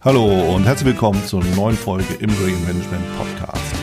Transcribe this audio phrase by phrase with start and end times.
[0.00, 3.74] Hallo und herzlich willkommen zur neuen Folge im Brain Management Podcast.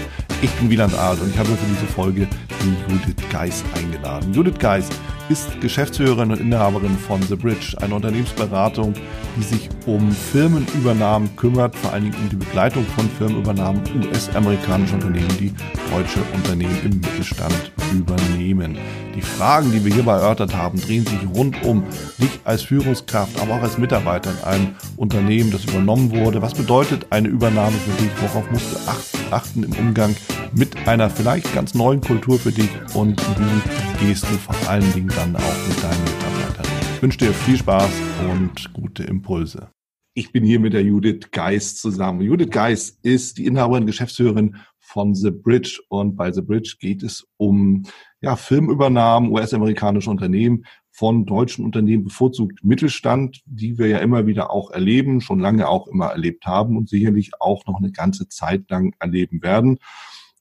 [0.46, 2.28] Ich bin Wieland Ahl und ich habe für diese Folge
[2.62, 4.32] die Judith Geis eingeladen.
[4.32, 4.88] Judith Geis
[5.28, 8.94] ist Geschäftsführerin und Inhaberin von The Bridge, einer Unternehmensberatung,
[9.36, 15.36] die sich um Firmenübernahmen kümmert, vor allen Dingen um die Begleitung von Firmenübernahmen US-amerikanischer Unternehmen,
[15.40, 15.52] die
[15.92, 18.78] deutsche Unternehmen im Mittelstand übernehmen.
[19.16, 21.84] Die Fragen, die wir hierbei erörtert haben, drehen sich rund um
[22.20, 26.44] dich als Führungskraft, aber auch als Mitarbeiter in einem Unternehmen, das übernommen wurde.
[26.44, 28.12] Was bedeutet eine Übernahme für dich?
[28.22, 30.16] Worauf musst du achten im Umgang
[30.54, 32.70] mit einer vielleicht ganz neuen Kultur für dich?
[32.94, 36.66] Und wie gehst du vor allen Dingen dann auch mit deinen Mitarbeitern?
[36.96, 37.92] Ich wünsche dir viel Spaß
[38.30, 39.70] und gute Impulse.
[40.14, 42.22] Ich bin hier mit der Judith Geis zusammen.
[42.22, 45.82] Judith Geis ist die Inhaberin, Geschäftsführerin von The Bridge.
[45.90, 47.84] Und bei The Bridge geht es um
[48.22, 54.72] ja, Filmübernahmen US-amerikanische Unternehmen von deutschen Unternehmen, bevorzugt Mittelstand, die wir ja immer wieder auch
[54.72, 58.96] erleben, schon lange auch immer erlebt haben und sicherlich auch noch eine ganze Zeit lang
[59.00, 59.80] erleben werden.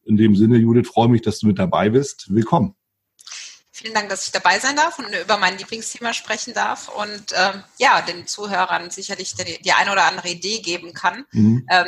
[0.05, 2.27] In dem Sinne, Judith, freue mich, dass du mit dabei bist.
[2.35, 2.77] Willkommen.
[3.73, 7.65] Vielen Dank, dass ich dabei sein darf und über mein Lieblingsthema sprechen darf und ähm,
[7.79, 11.25] ja, den Zuhörern sicherlich die, die eine oder andere Idee geben kann.
[11.33, 11.67] Mhm.
[11.69, 11.87] Ähm,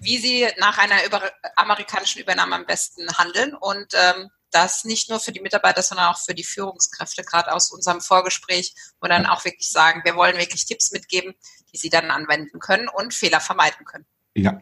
[0.00, 1.22] wie sie nach einer über,
[1.56, 6.18] amerikanischen Übernahme am besten handeln und ähm, das nicht nur für die Mitarbeiter, sondern auch
[6.18, 10.64] für die Führungskräfte, gerade aus unserem Vorgespräch, wo dann auch wirklich sagen, wir wollen wirklich
[10.64, 11.34] Tipps mitgeben,
[11.72, 14.06] die sie dann anwenden können und Fehler vermeiden können.
[14.38, 14.60] Ja,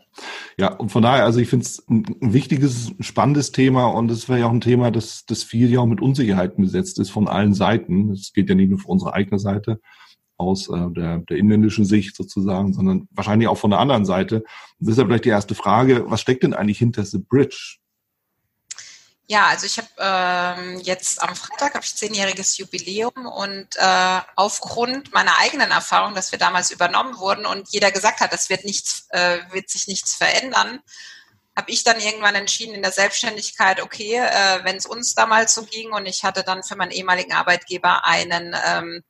[0.59, 4.41] ja, und von daher, also ich finde es ein, wichtiges, spannendes Thema und es wäre
[4.41, 7.53] ja auch ein Thema, das, das viel ja auch mit Unsicherheiten besetzt ist von allen
[7.53, 8.11] Seiten.
[8.11, 9.81] Es geht ja nicht nur für unsere eigene Seite,
[10.39, 14.45] aus äh, der, der inländischen Sicht sozusagen, sondern wahrscheinlich auch von der anderen Seite.
[14.79, 17.77] Und deshalb vielleicht die erste Frage, was steckt denn eigentlich hinter The Bridge?
[19.29, 25.13] Ja, also ich habe ähm, jetzt am Freitag habe ich zehnjähriges Jubiläum und äh, aufgrund
[25.13, 29.09] meiner eigenen Erfahrung, dass wir damals übernommen wurden und jeder gesagt hat, es wird nichts,
[29.11, 30.81] äh, wird sich nichts verändern,
[31.57, 35.65] habe ich dann irgendwann entschieden in der Selbstständigkeit, okay, äh, wenn es uns damals so
[35.65, 39.03] ging und ich hatte dann für meinen ehemaligen Arbeitgeber einen ähm,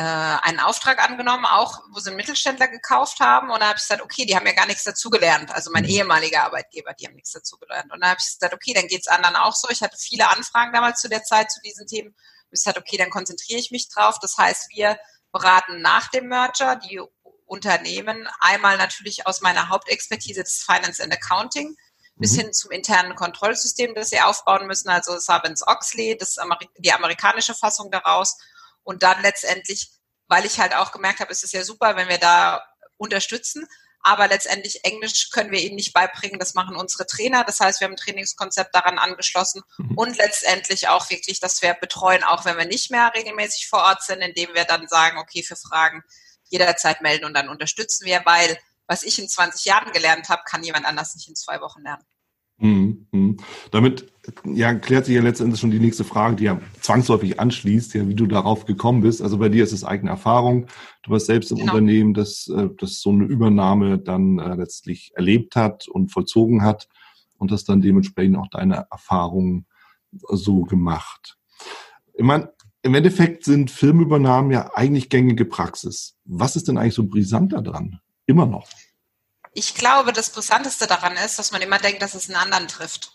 [0.00, 3.50] äh, einen Auftrag angenommen, auch wo sie einen Mittelständler gekauft haben.
[3.50, 5.52] Und da habe ich gesagt, okay, die haben ja gar nichts dazugelernt.
[5.52, 5.90] Also mein mhm.
[5.90, 7.92] ehemaliger Arbeitgeber, die haben nichts dazugelernt.
[7.92, 9.68] Und da habe ich gesagt, okay, dann geht es anderen auch so.
[9.68, 12.08] Ich hatte viele Anfragen damals zu der Zeit zu diesen Themen.
[12.08, 12.16] Und
[12.46, 14.18] ich gesagt, okay, dann konzentriere ich mich drauf.
[14.22, 14.98] Das heißt, wir
[15.32, 17.02] beraten nach dem Merger die
[17.44, 21.76] Unternehmen einmal natürlich aus meiner Hauptexpertise des Finance and Accounting
[22.16, 22.40] bis mhm.
[22.40, 26.16] hin zum internen Kontrollsystem, das sie aufbauen müssen, also Sarbanes-Oxley,
[26.78, 28.38] die amerikanische Fassung daraus
[28.90, 29.92] und dann letztendlich,
[30.26, 32.62] weil ich halt auch gemerkt habe, es ist ja super, wenn wir da
[32.96, 33.66] unterstützen,
[34.02, 36.40] aber letztendlich Englisch können wir ihnen nicht beibringen.
[36.40, 37.44] Das machen unsere Trainer.
[37.44, 39.96] Das heißt, wir haben ein Trainingskonzept daran angeschlossen mhm.
[39.96, 44.02] und letztendlich auch wirklich, dass wir betreuen, auch wenn wir nicht mehr regelmäßig vor Ort
[44.02, 46.02] sind, indem wir dann sagen, okay, für Fragen
[46.48, 48.58] jederzeit melden und dann unterstützen wir, weil
[48.88, 52.04] was ich in 20 Jahren gelernt habe, kann jemand anders nicht in zwei Wochen lernen.
[52.60, 53.36] Mhm, mhm.
[53.70, 54.12] Damit
[54.44, 58.14] ja, klärt sich ja letztendlich schon die nächste Frage, die ja zwangsläufig anschließt, ja, wie
[58.14, 59.22] du darauf gekommen bist.
[59.22, 60.66] Also bei dir ist es eigene Erfahrung.
[61.02, 61.72] Du warst selbst im genau.
[61.72, 66.86] Unternehmen, das, äh, das so eine Übernahme dann äh, letztlich erlebt hat und vollzogen hat
[67.38, 69.66] und das dann dementsprechend auch deine Erfahrungen
[70.12, 71.38] so gemacht.
[72.12, 76.16] Ich meine, im Endeffekt sind Filmübernahmen ja eigentlich gängige Praxis.
[76.24, 78.00] Was ist denn eigentlich so brisant daran?
[78.26, 78.68] Immer noch.
[79.52, 83.12] Ich glaube, das Brisanteste daran ist, dass man immer denkt, dass es einen anderen trifft.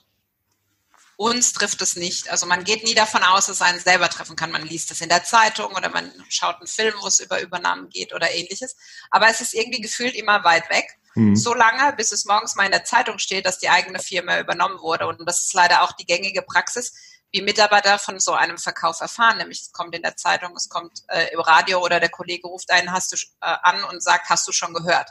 [1.18, 2.30] Uns trifft es nicht.
[2.30, 4.52] Also man geht nie davon aus, dass es einen selber treffen kann.
[4.52, 7.90] Man liest es in der Zeitung oder man schaut einen Film, wo es über Übernahmen
[7.90, 8.76] geht oder ähnliches.
[9.12, 10.98] Aber es ist irgendwie gefühlt immer weit weg.
[11.14, 11.38] Mhm.
[11.38, 14.80] So lange, bis es morgens mal in der Zeitung steht, dass die eigene Firma übernommen
[14.82, 15.08] wurde.
[15.08, 16.94] Und das ist leider auch die gängige Praxis,
[17.32, 19.38] wie Mitarbeiter von so einem Verkauf erfahren.
[19.38, 22.70] Nämlich es kommt in der Zeitung, es kommt äh, im Radio oder der Kollege ruft
[22.72, 25.10] einen hast du, äh, an und sagt, hast du schon gehört.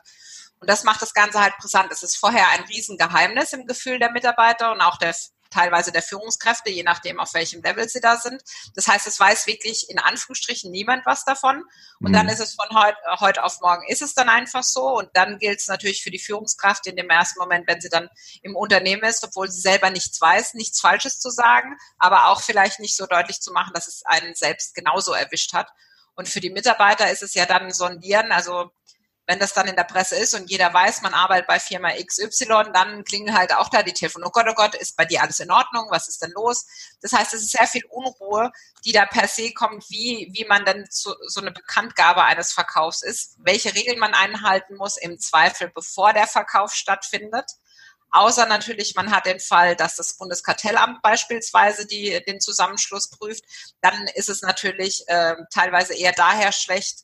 [0.64, 1.92] Und das macht das Ganze halt brisant.
[1.92, 5.14] Es ist vorher ein Riesengeheimnis im Gefühl der Mitarbeiter und auch der
[5.50, 8.42] teilweise der Führungskräfte, je nachdem, auf welchem Level sie da sind.
[8.74, 11.62] Das heißt, es weiß wirklich in Anführungsstrichen niemand was davon.
[12.00, 12.12] Und mhm.
[12.14, 14.96] dann ist es von heute, heute auf morgen ist es dann einfach so.
[14.96, 18.08] Und dann gilt es natürlich für die Führungskraft in dem ersten Moment, wenn sie dann
[18.40, 22.80] im Unternehmen ist, obwohl sie selber nichts weiß, nichts Falsches zu sagen, aber auch vielleicht
[22.80, 25.68] nicht so deutlich zu machen, dass es einen selbst genauso erwischt hat.
[26.14, 28.70] Und für die Mitarbeiter ist es ja dann sondieren, also
[29.26, 32.72] wenn das dann in der Presse ist und jeder weiß, man arbeitet bei Firma XY,
[32.72, 34.26] dann klingen halt auch da die Telefone.
[34.26, 35.86] Oh Gott, oh Gott, ist bei dir alles in Ordnung?
[35.90, 36.66] Was ist denn los?
[37.00, 38.52] Das heißt, es ist sehr viel Unruhe,
[38.84, 43.02] die da per se kommt, wie, wie man dann zu, so eine Bekanntgabe eines Verkaufs
[43.02, 47.50] ist, welche Regeln man einhalten muss, im Zweifel, bevor der Verkauf stattfindet.
[48.10, 53.42] Außer natürlich, man hat den Fall, dass das Bundeskartellamt beispielsweise die, den Zusammenschluss prüft.
[53.80, 57.00] Dann ist es natürlich äh, teilweise eher daher schlecht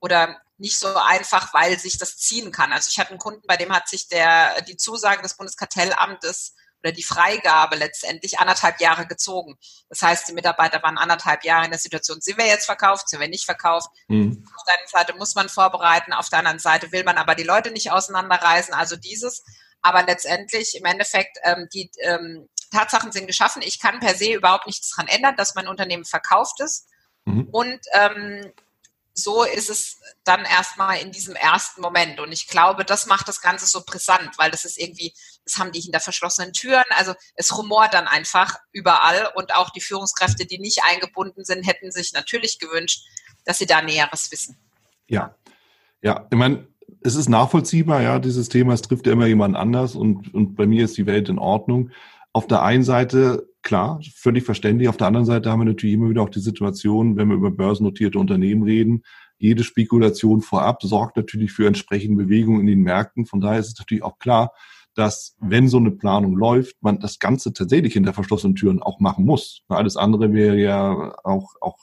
[0.00, 2.72] oder nicht so einfach, weil sich das ziehen kann.
[2.72, 6.92] Also ich hatte einen Kunden, bei dem hat sich der, die Zusage des Bundeskartellamtes oder
[6.92, 9.58] die Freigabe letztendlich anderthalb Jahre gezogen.
[9.88, 13.18] Das heißt, die Mitarbeiter waren anderthalb Jahre in der Situation, sind wir jetzt verkauft, sind
[13.18, 13.88] wir nicht verkauft.
[14.06, 14.46] Mhm.
[14.56, 17.42] Auf der einen Seite muss man vorbereiten, auf der anderen Seite will man aber die
[17.42, 18.72] Leute nicht auseinanderreißen.
[18.72, 19.42] Also dieses.
[19.82, 23.62] Aber letztendlich im Endeffekt, ähm, die ähm, Tatsachen sind geschaffen.
[23.62, 26.86] Ich kann per se überhaupt nichts daran ändern, dass mein Unternehmen verkauft ist.
[27.24, 27.48] Mhm.
[27.50, 28.52] Und ähm,
[29.14, 32.20] so ist es dann erstmal in diesem ersten Moment.
[32.20, 35.12] Und ich glaube, das macht das Ganze so brisant, weil das ist irgendwie,
[35.44, 36.84] das haben die hinter verschlossenen Türen.
[36.90, 39.30] Also es rumort dann einfach überall.
[39.34, 43.04] Und auch die Führungskräfte, die nicht eingebunden sind, hätten sich natürlich gewünscht,
[43.44, 44.56] dass sie da Näheres wissen.
[45.08, 45.34] Ja,
[46.00, 46.66] ja, ich meine,
[47.02, 50.66] es ist nachvollziehbar, ja, dieses Thema, es trifft ja immer jemand anders und, und bei
[50.66, 51.90] mir ist die Welt in Ordnung.
[52.32, 54.88] Auf der einen Seite, klar, völlig verständlich.
[54.88, 57.50] Auf der anderen Seite haben wir natürlich immer wieder auch die Situation, wenn wir über
[57.50, 59.02] börsennotierte Unternehmen reden,
[59.42, 63.26] jede Spekulation vorab sorgt natürlich für entsprechende Bewegungen in den Märkten.
[63.26, 64.52] Von daher ist es natürlich auch klar,
[64.94, 69.24] dass wenn so eine Planung läuft, man das Ganze tatsächlich hinter verschlossenen Türen auch machen
[69.24, 69.62] muss.
[69.68, 71.78] Alles andere wäre ja auch, auch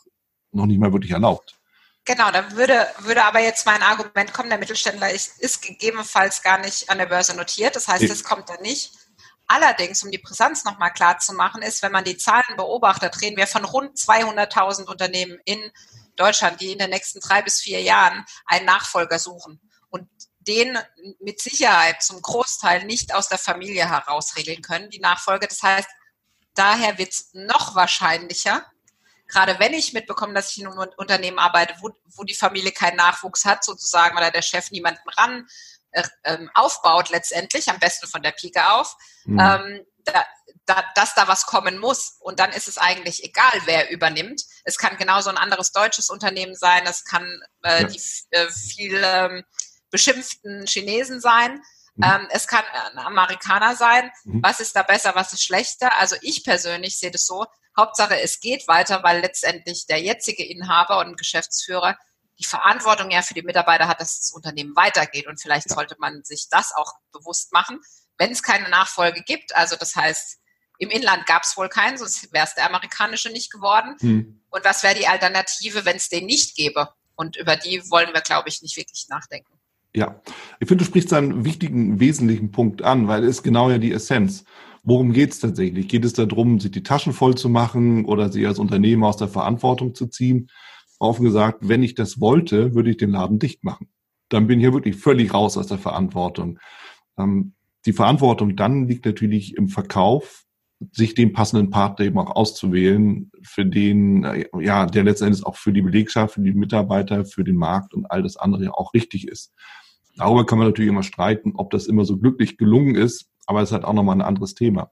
[0.53, 1.59] noch nicht mal wirklich erlaubt.
[2.05, 6.59] Genau, da würde, würde aber jetzt mein Argument kommen, der Mittelständler ist, ist gegebenenfalls gar
[6.59, 7.75] nicht an der Börse notiert.
[7.75, 8.93] Das heißt, es kommt da nicht.
[9.51, 13.35] Allerdings, um die Brisanz nochmal klar zu machen, ist, wenn man die Zahlen beobachtet, reden
[13.35, 15.71] wir von rund 200.000 Unternehmen in
[16.15, 19.59] Deutschland, die in den nächsten drei bis vier Jahren einen Nachfolger suchen
[19.89, 20.07] und
[20.41, 20.77] den
[21.19, 25.47] mit Sicherheit zum Großteil nicht aus der Familie herausregeln können, die Nachfolge.
[25.47, 25.89] Das heißt,
[26.53, 28.63] daher wird es noch wahrscheinlicher,
[29.27, 32.97] gerade wenn ich mitbekomme, dass ich in einem Unternehmen arbeite, wo, wo die Familie keinen
[32.97, 35.47] Nachwuchs hat, sozusagen, oder der Chef niemanden ran
[36.53, 38.95] aufbaut letztendlich, am besten von der Pike auf,
[39.25, 39.39] mhm.
[39.39, 40.25] ähm, da,
[40.65, 42.17] da, dass da was kommen muss.
[42.19, 44.43] Und dann ist es eigentlich egal, wer übernimmt.
[44.63, 47.87] Es kann genauso ein anderes deutsches Unternehmen sein, es kann äh, ja.
[47.87, 48.01] die
[48.31, 49.43] äh, viel ähm,
[49.89, 51.61] beschimpften Chinesen sein.
[51.95, 52.03] Mhm.
[52.03, 54.11] Ähm, es kann ein Amerikaner sein.
[54.23, 54.43] Mhm.
[54.43, 55.95] Was ist da besser, was ist schlechter?
[55.97, 57.45] Also ich persönlich sehe das so.
[57.77, 61.97] Hauptsache, es geht weiter, weil letztendlich der jetzige Inhaber und Geschäftsführer
[62.39, 65.27] die Verantwortung ja für die Mitarbeiter hat, dass das Unternehmen weitergeht.
[65.27, 67.79] Und vielleicht sollte man sich das auch bewusst machen,
[68.17, 69.55] wenn es keine Nachfolge gibt.
[69.55, 70.39] Also das heißt,
[70.79, 73.95] im Inland gab es wohl keinen, sonst wäre es der amerikanische nicht geworden.
[73.99, 74.41] Hm.
[74.49, 76.89] Und was wäre die Alternative, wenn es den nicht gäbe?
[77.15, 79.59] Und über die wollen wir, glaube ich, nicht wirklich nachdenken.
[79.93, 80.21] Ja,
[80.59, 84.45] ich finde, du sprichst einen wichtigen, wesentlichen Punkt an, weil es genau ja die Essenz.
[84.83, 85.89] Worum geht es tatsächlich?
[85.89, 89.27] Geht es darum, sich die Taschen voll zu machen oder sie als Unternehmen aus der
[89.27, 90.49] Verantwortung zu ziehen?
[90.99, 93.89] Offen gesagt, wenn ich das wollte, würde ich den Laden dicht machen.
[94.27, 96.59] Dann bin ich ja wirklich völlig raus aus der Verantwortung.
[97.17, 97.53] Ähm,
[97.85, 100.45] die Verantwortung dann liegt natürlich im Verkauf,
[100.91, 105.73] sich den passenden Partner eben auch auszuwählen, für den, äh, ja, der letztendlich auch für
[105.73, 109.53] die Belegschaft, für die Mitarbeiter, für den Markt und all das andere auch richtig ist.
[110.15, 113.69] Darüber kann man natürlich immer streiten, ob das immer so glücklich gelungen ist, aber es
[113.69, 114.91] ist halt auch nochmal ein anderes Thema.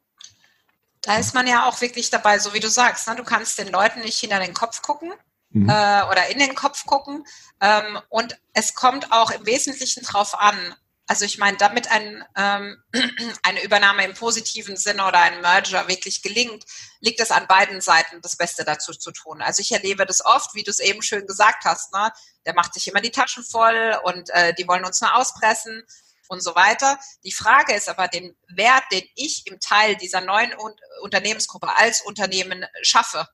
[1.02, 3.16] Da ist man ja auch wirklich dabei, so wie du sagst, ne?
[3.16, 5.12] du kannst den Leuten nicht hinter den Kopf gucken
[5.50, 5.70] mhm.
[5.70, 7.26] äh, oder in den Kopf gucken.
[7.62, 10.76] Ähm, und es kommt auch im Wesentlichen drauf an.
[11.10, 12.84] Also ich meine, damit ein, ähm,
[13.44, 16.66] eine Übernahme im positiven Sinne oder ein Merger wirklich gelingt,
[17.00, 19.42] liegt es an beiden Seiten, das Beste dazu zu tun.
[19.42, 22.12] Also ich erlebe das oft, wie du es eben schön gesagt hast, ne?
[22.46, 25.84] der macht sich immer die Taschen voll und äh, die wollen uns nur auspressen
[26.28, 27.00] und so weiter.
[27.24, 30.54] Die Frage ist aber den Wert, den ich im Teil dieser neuen
[31.02, 33.28] Unternehmensgruppe als Unternehmen schaffe,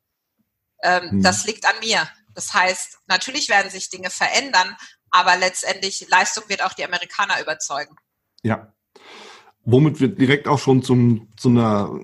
[0.83, 1.23] ähm, hm.
[1.23, 2.07] Das liegt an mir.
[2.35, 4.75] Das heißt, natürlich werden sich Dinge verändern,
[5.09, 7.95] aber letztendlich Leistung wird auch die Amerikaner überzeugen.
[8.43, 8.73] Ja.
[9.63, 12.03] Womit wir direkt auch schon zum, zu einer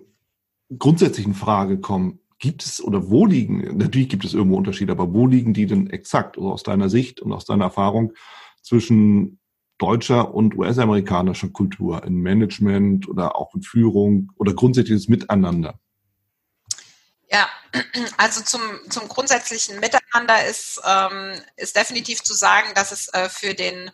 [0.77, 2.19] grundsätzlichen Frage kommen.
[2.38, 5.89] Gibt es oder wo liegen, natürlich gibt es irgendwo Unterschiede, aber wo liegen die denn
[5.89, 8.13] exakt, also aus deiner Sicht und aus deiner Erfahrung
[8.62, 9.39] zwischen
[9.77, 15.79] deutscher und US-amerikanischer Kultur in Management oder auch in Führung oder grundsätzliches Miteinander?
[17.31, 17.48] Ja,
[18.17, 23.53] also zum, zum grundsätzlichen Miteinander ist, ähm, ist definitiv zu sagen, dass es äh, für
[23.53, 23.91] den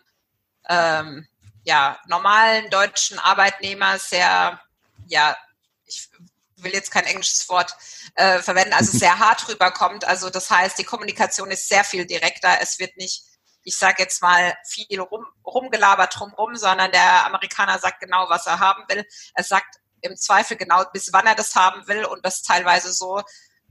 [0.68, 1.28] ähm,
[1.64, 4.60] ja, normalen deutschen Arbeitnehmer sehr,
[5.08, 5.36] ja,
[5.84, 6.08] ich
[6.56, 7.74] will jetzt kein englisches Wort
[8.14, 10.04] äh, verwenden, also sehr hart rüberkommt.
[10.06, 12.58] Also das heißt, die Kommunikation ist sehr viel direkter.
[12.62, 13.24] Es wird nicht,
[13.64, 18.60] ich sage jetzt mal, viel rum, rumgelabert drumrum, sondern der Amerikaner sagt genau, was er
[18.60, 19.04] haben will.
[19.34, 23.22] Er sagt im Zweifel genau, bis wann er das haben will und das teilweise so,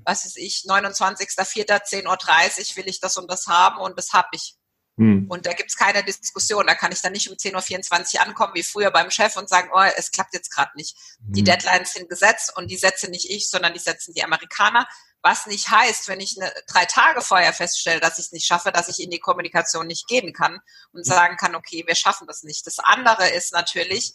[0.06, 4.56] was ist ich, 29.04.10.30 Uhr will ich das und das haben und das habe ich.
[4.98, 5.26] Hm.
[5.30, 6.68] Und da gibt es keine Diskussion.
[6.68, 9.70] Da kann ich dann nicht um 10.24 Uhr ankommen wie früher beim Chef und sagen,
[9.74, 10.96] oh, es klappt jetzt gerade nicht.
[11.20, 11.34] Hm.
[11.34, 14.88] Die Deadlines sind gesetzt und die setze nicht ich, sondern die setzen die Amerikaner,
[15.22, 18.72] Was nicht heißt, wenn ich eine, drei Tage vorher feststelle, dass ich es nicht schaffe,
[18.72, 20.60] dass ich in die Kommunikation nicht gehen kann
[20.94, 22.66] und sagen kann, okay, wir schaffen das nicht.
[22.66, 24.14] Das andere ist natürlich,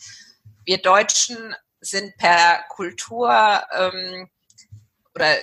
[0.65, 4.29] wir Deutschen sind per Kultur ähm,
[5.15, 5.37] oder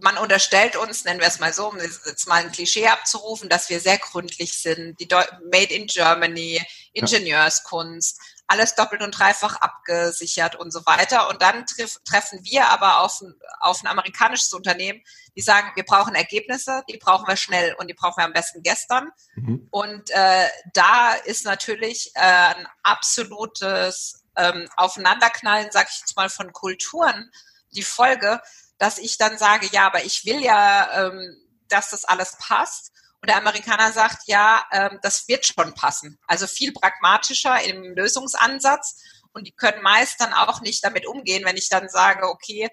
[0.00, 3.68] man unterstellt uns, nennen wir es mal so, um jetzt mal ein Klischee abzurufen, dass
[3.68, 5.08] wir sehr gründlich sind, die
[5.50, 11.28] Made in Germany, Ingenieurskunst, alles doppelt und dreifach abgesichert und so weiter.
[11.28, 15.02] Und dann treff, treffen wir aber auf ein, auf ein amerikanisches Unternehmen,
[15.36, 18.62] die sagen, wir brauchen Ergebnisse, die brauchen wir schnell und die brauchen wir am besten
[18.62, 19.10] gestern.
[19.34, 19.68] Mhm.
[19.70, 26.52] Und äh, da ist natürlich äh, ein absolutes ähm, Aufeinanderknallen, sag ich jetzt mal, von
[26.52, 27.30] Kulturen
[27.72, 28.40] die Folge,
[28.78, 31.36] dass ich dann sage, ja, aber ich will ja, ähm,
[31.68, 32.92] dass das alles passt.
[33.20, 36.18] Und der Amerikaner sagt, ja, ähm, das wird schon passen.
[36.26, 39.02] Also viel pragmatischer im Lösungsansatz.
[39.32, 42.70] Und die können meist dann auch nicht damit umgehen, wenn ich dann sage, okay,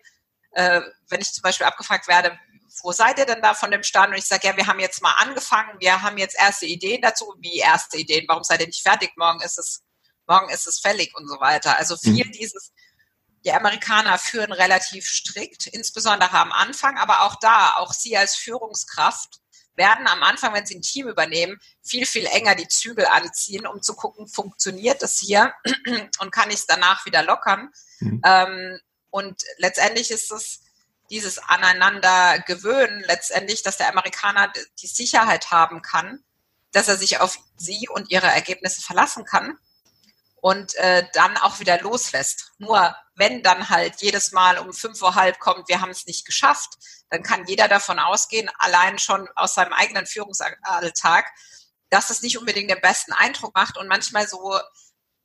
[0.52, 2.40] äh, wenn ich zum Beispiel abgefragt werde,
[2.84, 4.10] wo seid ihr denn da von dem Stand?
[4.10, 7.34] Und ich sage, ja, wir haben jetzt mal angefangen, wir haben jetzt erste Ideen dazu.
[7.40, 8.26] Wie erste Ideen?
[8.28, 9.12] Warum seid ihr nicht fertig?
[9.16, 9.84] Morgen ist es,
[10.28, 11.78] morgen ist es fällig und so weiter.
[11.78, 12.32] Also viel mhm.
[12.32, 12.72] dieses,
[13.46, 19.40] die Amerikaner führen relativ strikt, insbesondere am Anfang, aber auch da, auch Sie als Führungskraft
[19.76, 23.82] werden am Anfang, wenn Sie ein Team übernehmen, viel, viel enger die Zügel anziehen, um
[23.82, 25.54] zu gucken, funktioniert das hier
[26.20, 27.72] und kann ich es danach wieder lockern.
[28.00, 28.22] Mhm.
[28.26, 28.80] Ähm,
[29.10, 30.62] und letztendlich ist es
[31.10, 34.52] dieses aneinander gewöhnen, letztendlich, dass der Amerikaner
[34.82, 36.24] die Sicherheit haben kann,
[36.72, 39.58] dass er sich auf Sie und Ihre Ergebnisse verlassen kann
[40.46, 42.52] und äh, dann auch wieder loslässt.
[42.60, 46.24] Nur wenn dann halt jedes Mal um fünf Uhr halb kommt, wir haben es nicht
[46.24, 46.70] geschafft,
[47.10, 51.26] dann kann jeder davon ausgehen, allein schon aus seinem eigenen Führungsalltag,
[51.90, 54.60] dass es nicht unbedingt den besten Eindruck macht und manchmal so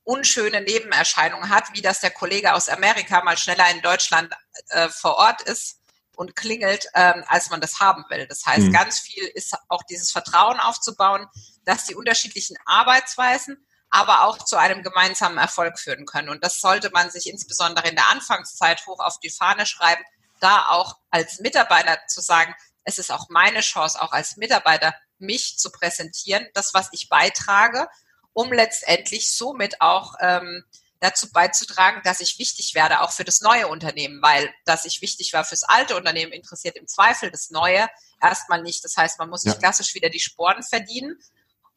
[0.05, 4.33] unschöne Nebenerscheinungen hat, wie dass der Kollege aus Amerika mal schneller in Deutschland
[4.71, 5.81] äh, vor Ort ist
[6.17, 8.27] und klingelt, ähm, als man das haben will.
[8.27, 8.73] Das heißt, mhm.
[8.73, 11.27] ganz viel ist auch dieses Vertrauen aufzubauen,
[11.67, 16.28] dass die unterschiedlichen Arbeitsweisen aber auch zu einem gemeinsamen Erfolg führen können.
[16.28, 20.02] Und das sollte man sich insbesondere in der Anfangszeit hoch auf die Fahne schreiben,
[20.38, 22.54] da auch als Mitarbeiter zu sagen,
[22.85, 27.88] es ist auch meine Chance, auch als Mitarbeiter mich zu präsentieren, das, was ich beitrage,
[28.32, 30.64] um letztendlich somit auch ähm,
[31.00, 35.32] dazu beizutragen, dass ich wichtig werde, auch für das neue Unternehmen, weil dass ich wichtig
[35.32, 37.88] war fürs alte Unternehmen, interessiert im Zweifel das Neue
[38.23, 38.85] erstmal nicht.
[38.85, 39.59] Das heißt, man muss sich ja.
[39.59, 41.18] klassisch wieder die Sporen verdienen.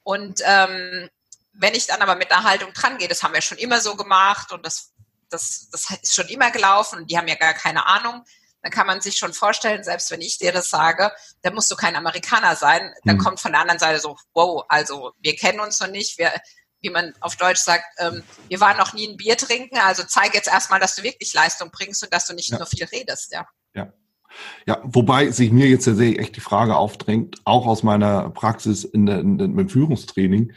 [0.03, 1.09] Und ähm,
[1.53, 3.95] wenn ich dann aber mit einer Haltung dran gehe, das haben wir schon immer so
[3.95, 4.93] gemacht und das,
[5.29, 8.23] das, das ist schon immer gelaufen und die haben ja gar keine Ahnung,
[8.63, 11.75] dann kann man sich schon vorstellen, selbst wenn ich dir das sage, dann musst du
[11.75, 12.93] kein Amerikaner sein.
[13.03, 13.21] Dann mhm.
[13.21, 16.31] kommt von der anderen Seite so, wow, also wir kennen uns noch nicht, wir,
[16.79, 20.33] wie man auf Deutsch sagt, ähm, wir waren noch nie ein Bier trinken, also zeig
[20.33, 22.57] jetzt erstmal, dass du wirklich Leistung bringst und dass du nicht ja.
[22.57, 23.45] nur viel redest, ja.
[23.73, 23.91] Ja.
[24.65, 29.07] Ja, wobei sich mir jetzt tatsächlich echt die Frage aufdrängt, auch aus meiner Praxis in
[29.07, 30.53] in der, im Führungstraining,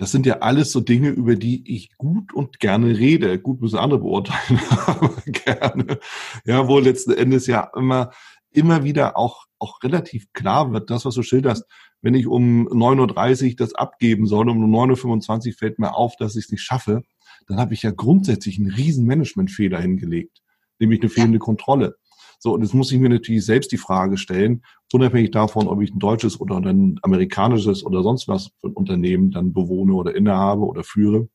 [0.00, 3.38] das sind ja alles so Dinge, über die ich gut und gerne rede.
[3.38, 5.98] Gut müssen andere beurteilen, aber gerne.
[6.46, 8.10] Ja, wo letzten Endes ja immer,
[8.50, 11.66] immer wieder auch, auch relativ klar wird, das, was du schilderst,
[12.00, 16.34] wenn ich um 9.30 Uhr das abgeben soll, um 9.25 Uhr fällt mir auf, dass
[16.34, 17.02] ich es nicht schaffe,
[17.46, 20.40] dann habe ich ja grundsätzlich einen riesen Managementfehler hingelegt,
[20.78, 21.96] nämlich eine fehlende Kontrolle.
[22.42, 25.92] So, und jetzt muss ich mir natürlich selbst die Frage stellen, unabhängig davon, ob ich
[25.92, 30.62] ein deutsches oder ein amerikanisches oder sonst was für ein Unternehmen dann bewohne oder innehabe
[30.62, 31.28] oder führe.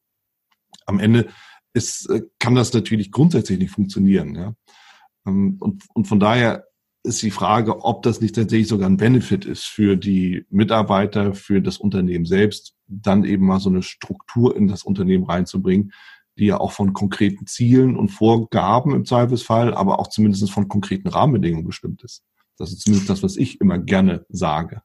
[0.87, 1.27] Am Ende
[1.73, 4.33] ist, äh, kann das natürlich grundsätzlich nicht funktionieren.
[4.33, 4.55] Ja?
[5.27, 6.65] Ähm, und, und von daher
[7.03, 11.61] ist die Frage, ob das nicht tatsächlich sogar ein Benefit ist für die Mitarbeiter, für
[11.61, 15.91] das Unternehmen selbst, dann eben mal so eine Struktur in das Unternehmen reinzubringen,
[16.37, 21.07] die ja auch von konkreten Zielen und Vorgaben im Zweifelsfall, aber auch zumindest von konkreten
[21.07, 22.23] Rahmenbedingungen bestimmt ist.
[22.57, 24.81] Das ist zumindest das, was ich immer gerne sage.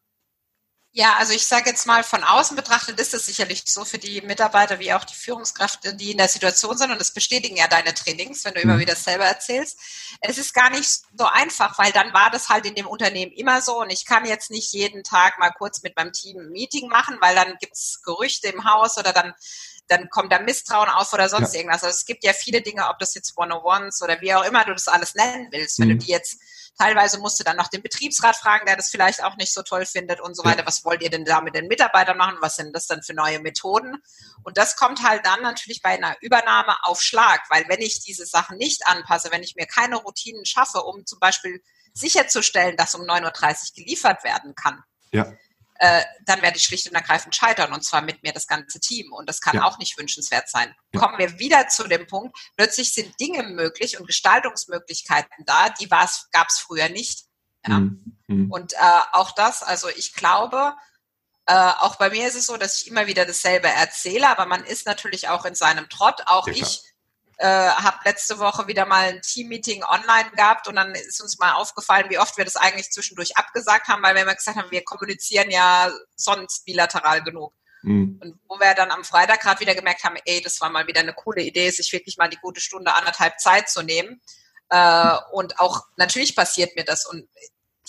[0.93, 4.23] Ja, also ich sage jetzt mal, von außen betrachtet ist es sicherlich so für die
[4.23, 7.95] Mitarbeiter wie auch die Führungskräfte, die in der Situation sind, und das bestätigen ja deine
[7.95, 8.71] Trainings, wenn du mhm.
[8.71, 9.79] immer wieder selber erzählst.
[10.21, 13.63] Es ist gar nicht so einfach, weil dann war das halt in dem Unternehmen immer
[13.63, 16.89] so und ich kann jetzt nicht jeden Tag mal kurz mit meinem Team ein Meeting
[16.89, 19.33] machen, weil dann gibt's Gerüchte im Haus oder dann
[19.91, 21.61] dann kommt da Misstrauen auf oder sonst ja.
[21.61, 21.83] irgendwas.
[21.83, 24.73] Also es gibt ja viele Dinge, ob das jetzt One-on-Ones oder wie auch immer du
[24.73, 25.81] das alles nennen willst.
[25.81, 25.99] Wenn mhm.
[25.99, 26.41] du die jetzt,
[26.79, 29.85] teilweise musst du dann noch den Betriebsrat fragen, der das vielleicht auch nicht so toll
[29.85, 30.65] findet und so weiter.
[30.65, 32.39] Was wollt ihr denn da mit den Mitarbeitern machen?
[32.41, 33.97] Was sind das dann für neue Methoden?
[34.45, 38.27] Und das kommt halt dann natürlich bei einer Übernahme auf Schlag, weil wenn ich diese
[38.27, 41.61] Sachen nicht anpasse, wenn ich mir keine Routinen schaffe, um zum Beispiel
[41.95, 45.33] sicherzustellen, dass um 9.30 Uhr geliefert werden kann, ja
[45.83, 49.15] äh, dann werde ich schlicht und ergreifend scheitern und zwar mit mir das ganze Team
[49.15, 49.65] und das kann ja.
[49.65, 50.75] auch nicht wünschenswert sein.
[50.93, 51.01] Ja.
[51.01, 56.49] Kommen wir wieder zu dem Punkt, plötzlich sind Dinge möglich und Gestaltungsmöglichkeiten da, die gab
[56.49, 57.25] es früher nicht.
[57.67, 57.81] Ja?
[57.81, 58.19] Mhm.
[58.27, 58.53] mhm.
[58.53, 60.75] Und äh, auch das, also ich glaube,
[61.47, 64.63] äh, auch bei mir ist es so, dass ich immer wieder dasselbe erzähle, aber man
[64.65, 66.21] ist natürlich auch in seinem Trott.
[66.27, 66.83] Auch ja, ich
[67.41, 71.53] äh, habe letzte Woche wieder mal ein Team-Meeting online gehabt und dann ist uns mal
[71.53, 74.85] aufgefallen, wie oft wir das eigentlich zwischendurch abgesagt haben, weil wir immer gesagt haben, wir
[74.85, 77.55] kommunizieren ja sonst bilateral genug.
[77.83, 78.21] Mhm.
[78.23, 81.01] Und wo wir dann am Freitag gerade wieder gemerkt haben, ey, das war mal wieder
[81.01, 84.21] eine coole Idee, sich wirklich mal die gute Stunde, anderthalb Zeit zu nehmen.
[84.69, 87.07] Äh, und auch natürlich passiert mir das.
[87.07, 87.27] Und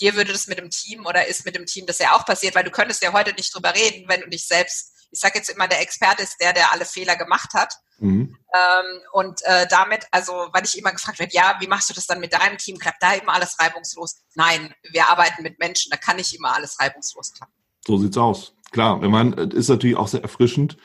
[0.00, 2.54] dir würde das mit dem Team oder ist mit dem Team das ja auch passiert,
[2.54, 5.50] weil du könntest ja heute nicht drüber reden, wenn du dich selbst, ich sage jetzt
[5.50, 7.74] immer, der Experte ist der, der alle Fehler gemacht hat.
[7.98, 8.36] Mhm.
[8.54, 12.06] Ähm, und äh, damit, also, weil ich immer gefragt werde, ja, wie machst du das
[12.06, 12.78] dann mit deinem Team?
[12.78, 14.22] Klappt da immer alles reibungslos?
[14.34, 17.52] Nein, wir arbeiten mit Menschen, da kann nicht immer alles reibungslos klappen.
[17.86, 18.54] So sieht's aus.
[18.70, 20.78] Klar, wenn man ist natürlich auch sehr erfrischend,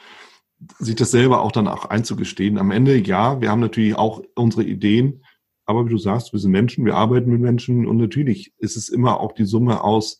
[0.77, 2.57] sich das selber auch dann auch einzugestehen.
[2.57, 5.23] Am Ende, ja, wir haben natürlich auch unsere Ideen,
[5.65, 8.89] aber wie du sagst, wir sind Menschen, wir arbeiten mit Menschen und natürlich ist es
[8.89, 10.19] immer auch die Summe aus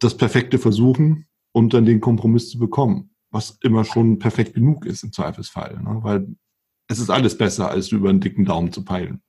[0.00, 5.02] das perfekte Versuchen und dann den Kompromiss zu bekommen, was immer schon perfekt genug ist
[5.02, 5.98] im Zweifelsfall, ne?
[6.02, 6.26] weil
[6.88, 9.22] es ist alles besser, als über einen dicken Daumen zu peilen.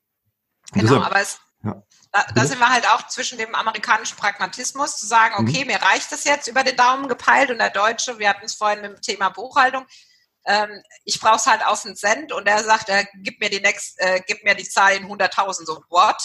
[0.72, 1.84] Genau, deshalb, aber es, ja.
[2.12, 5.68] da, da sind wir halt auch zwischen dem amerikanischen Pragmatismus zu sagen, okay, mhm.
[5.68, 8.82] mir reicht das jetzt über den Daumen gepeilt und der Deutsche, wir hatten es vorhin
[8.82, 9.86] mit dem Thema Buchhaltung,
[10.46, 13.60] ähm, ich brauche es halt auf einen Cent und er sagt, äh, gib mir die
[13.60, 16.18] next, äh, gib mir die Zahl in 100.000, so what?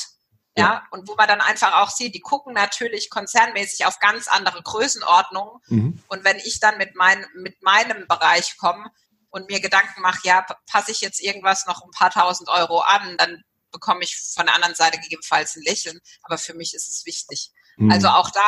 [0.57, 0.87] Ja.
[0.91, 5.61] und wo man dann einfach auch sieht, die gucken natürlich konzernmäßig auf ganz andere Größenordnungen.
[5.67, 6.03] Mhm.
[6.07, 8.91] Und wenn ich dann mit, mein, mit meinem Bereich komme
[9.31, 13.17] und mir Gedanken mache, ja, passe ich jetzt irgendwas noch ein paar tausend Euro an,
[13.17, 13.43] dann
[13.73, 16.01] bekomme ich von der anderen Seite gegebenenfalls ein Lächeln.
[16.23, 17.51] Aber für mich ist es wichtig.
[17.77, 17.91] Mhm.
[17.91, 18.41] Also auch da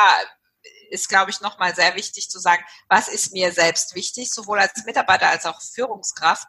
[0.89, 4.85] ist, glaube ich, nochmal sehr wichtig zu sagen, was ist mir selbst wichtig, sowohl als
[4.85, 6.47] Mitarbeiter als auch Führungskraft,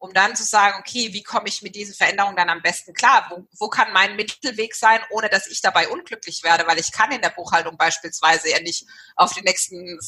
[0.00, 3.26] um dann zu sagen, okay, wie komme ich mit diesen Veränderungen dann am besten klar?
[3.28, 6.66] Wo, wo kann mein Mittelweg sein, ohne dass ich dabei unglücklich werde?
[6.66, 10.00] Weil ich kann in der Buchhaltung beispielsweise ja nicht auf die nächsten,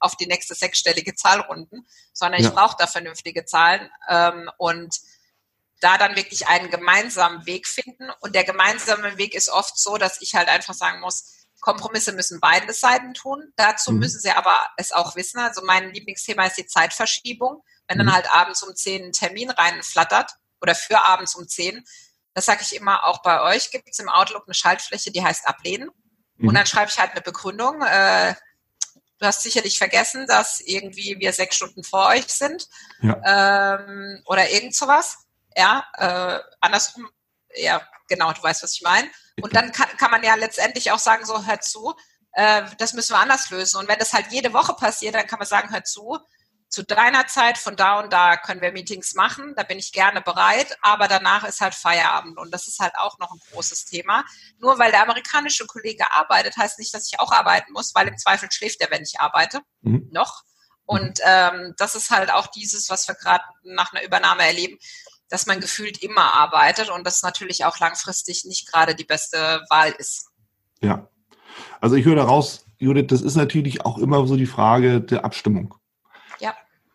[0.00, 2.48] auf die nächste sechsstellige Zahl runden, sondern ja.
[2.48, 4.98] ich brauche da vernünftige Zahlen ähm, und
[5.80, 8.10] da dann wirklich einen gemeinsamen Weg finden.
[8.18, 12.40] Und der gemeinsame Weg ist oft so, dass ich halt einfach sagen muss, Kompromisse müssen
[12.40, 13.52] beide Seiten tun.
[13.54, 14.00] Dazu mhm.
[14.00, 15.38] müssen sie aber es auch wissen.
[15.38, 17.62] Also mein Lieblingsthema ist die Zeitverschiebung.
[17.88, 18.06] Wenn mhm.
[18.06, 21.84] dann halt abends um 10 ein Termin reinflattert oder für abends um 10,
[22.34, 25.46] das sage ich immer, auch bei euch gibt es im Outlook eine Schaltfläche, die heißt
[25.46, 25.90] Ablehnen.
[26.36, 26.48] Mhm.
[26.48, 27.80] Und dann schreibe ich halt eine Begründung.
[27.82, 28.34] Äh,
[29.18, 32.68] du hast sicherlich vergessen, dass irgendwie wir sechs Stunden vor euch sind
[33.00, 33.78] ja.
[33.78, 35.18] ähm, oder irgend sowas.
[35.56, 37.08] Ja, äh, andersrum,
[37.54, 39.08] ja, genau, du weißt, was ich meine.
[39.40, 41.94] Und dann kann, kann man ja letztendlich auch sagen, so, hör zu,
[42.32, 43.78] äh, das müssen wir anders lösen.
[43.78, 46.18] Und wenn das halt jede Woche passiert, dann kann man sagen, hör zu,
[46.76, 50.20] zu deiner Zeit von da und da können wir Meetings machen, da bin ich gerne
[50.20, 54.26] bereit, aber danach ist halt Feierabend und das ist halt auch noch ein großes Thema.
[54.58, 58.18] Nur weil der amerikanische Kollege arbeitet, heißt nicht, dass ich auch arbeiten muss, weil im
[58.18, 60.06] Zweifel schläft er, wenn ich arbeite, mhm.
[60.12, 60.42] noch.
[60.84, 64.76] Und ähm, das ist halt auch dieses, was wir gerade nach einer Übernahme erleben
[65.28, 69.92] dass man gefühlt immer arbeitet und das natürlich auch langfristig nicht gerade die beste Wahl
[69.98, 70.28] ist.
[70.80, 71.08] Ja.
[71.80, 75.74] Also ich höre daraus, Judith, das ist natürlich auch immer so die Frage der Abstimmung.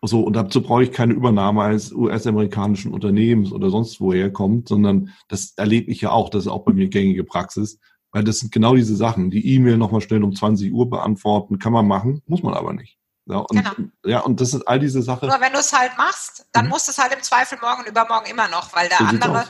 [0.04, 5.10] So, und dazu brauche ich keine Übernahme eines US-amerikanischen Unternehmens oder sonst woher kommt, sondern
[5.28, 7.78] das erlebe ich ja auch, das ist auch bei mir gängige Praxis,
[8.10, 9.30] weil das sind genau diese Sachen.
[9.30, 12.98] Die E-Mail nochmal schnell um 20 Uhr beantworten, kann man machen, muss man aber nicht.
[13.26, 13.70] Ja, und, genau.
[14.04, 15.28] ja, und das sind all diese Sachen.
[15.28, 16.72] Nur wenn du es halt machst, dann mhm.
[16.72, 19.44] musst du es halt im Zweifel morgen und übermorgen immer noch, weil der so andere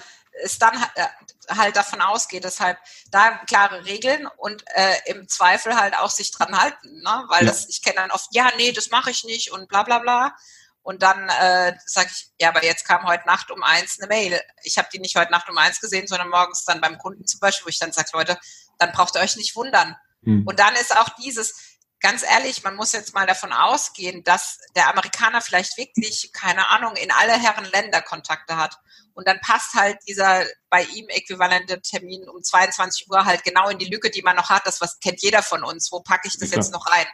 [0.44, 1.06] es dann äh,
[1.48, 2.44] halt davon ausgeht.
[2.44, 2.78] Deshalb
[3.10, 7.02] da klare Regeln und äh, im Zweifel halt auch sich dran halten.
[7.02, 7.24] Ne?
[7.28, 7.50] Weil ja.
[7.50, 10.34] das, ich kenne dann oft, ja, nee, das mache ich nicht und bla bla bla.
[10.82, 14.40] Und dann äh, sage ich, ja, aber jetzt kam heute Nacht um eins eine Mail.
[14.64, 17.38] Ich habe die nicht heute Nacht um eins gesehen, sondern morgens dann beim Kunden zum
[17.38, 18.36] Beispiel, wo ich dann sage, Leute,
[18.78, 19.96] dann braucht ihr euch nicht wundern.
[20.22, 20.44] Mhm.
[20.44, 21.54] Und dann ist auch dieses,
[22.00, 26.96] ganz ehrlich, man muss jetzt mal davon ausgehen, dass der Amerikaner vielleicht wirklich, keine Ahnung,
[26.96, 28.76] in alle Herren Länder Kontakte hat.
[29.14, 33.78] Und dann passt halt dieser bei ihm äquivalente Termin um 22 Uhr halt genau in
[33.78, 34.66] die Lücke, die man noch hat.
[34.66, 35.90] Das was kennt jeder von uns.
[35.92, 36.56] Wo packe ich das ja.
[36.56, 37.06] jetzt noch rein?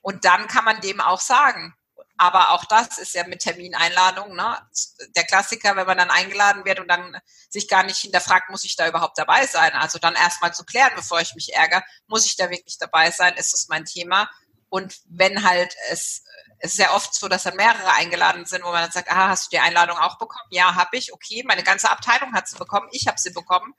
[0.00, 1.74] Und dann kann man dem auch sagen,
[2.18, 4.56] aber auch das ist ja mit Termineinladung, ne?
[5.16, 7.18] Der Klassiker, wenn man dann eingeladen wird und dann
[7.50, 9.72] sich gar nicht hinterfragt, muss ich da überhaupt dabei sein?
[9.72, 13.34] Also dann erstmal zu klären, bevor ich mich ärgere, muss ich da wirklich dabei sein?
[13.34, 14.30] Ist das mein Thema?
[14.72, 16.24] Und wenn halt es,
[16.58, 19.28] es ist ja oft so, dass dann mehrere eingeladen sind, wo man dann sagt, ah,
[19.28, 20.48] hast du die Einladung auch bekommen?
[20.48, 21.12] Ja, habe ich.
[21.12, 23.74] Okay, meine ganze Abteilung hat sie bekommen, ich habe sie bekommen.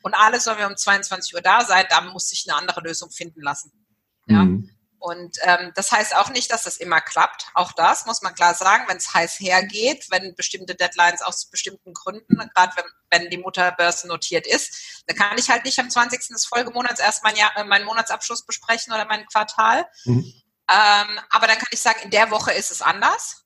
[0.00, 3.10] Und alle sollen wir um 22 Uhr da sein, da muss sich eine andere Lösung
[3.10, 3.72] finden lassen.
[4.26, 4.44] Ja.
[4.44, 4.70] Mhm.
[5.00, 7.46] Und ähm, das heißt auch nicht, dass das immer klappt.
[7.54, 11.94] Auch das muss man klar sagen, wenn es heiß hergeht, wenn bestimmte Deadlines aus bestimmten
[11.94, 16.28] Gründen, gerade wenn, wenn die Mutterbörse notiert ist, dann kann ich halt nicht am 20.
[16.28, 19.86] des Folgemonats erst mein Jahr, äh, meinen Monatsabschluss besprechen oder mein Quartal.
[20.04, 20.32] Mhm.
[20.70, 23.44] Ähm, aber dann kann ich sagen, in der Woche ist es anders.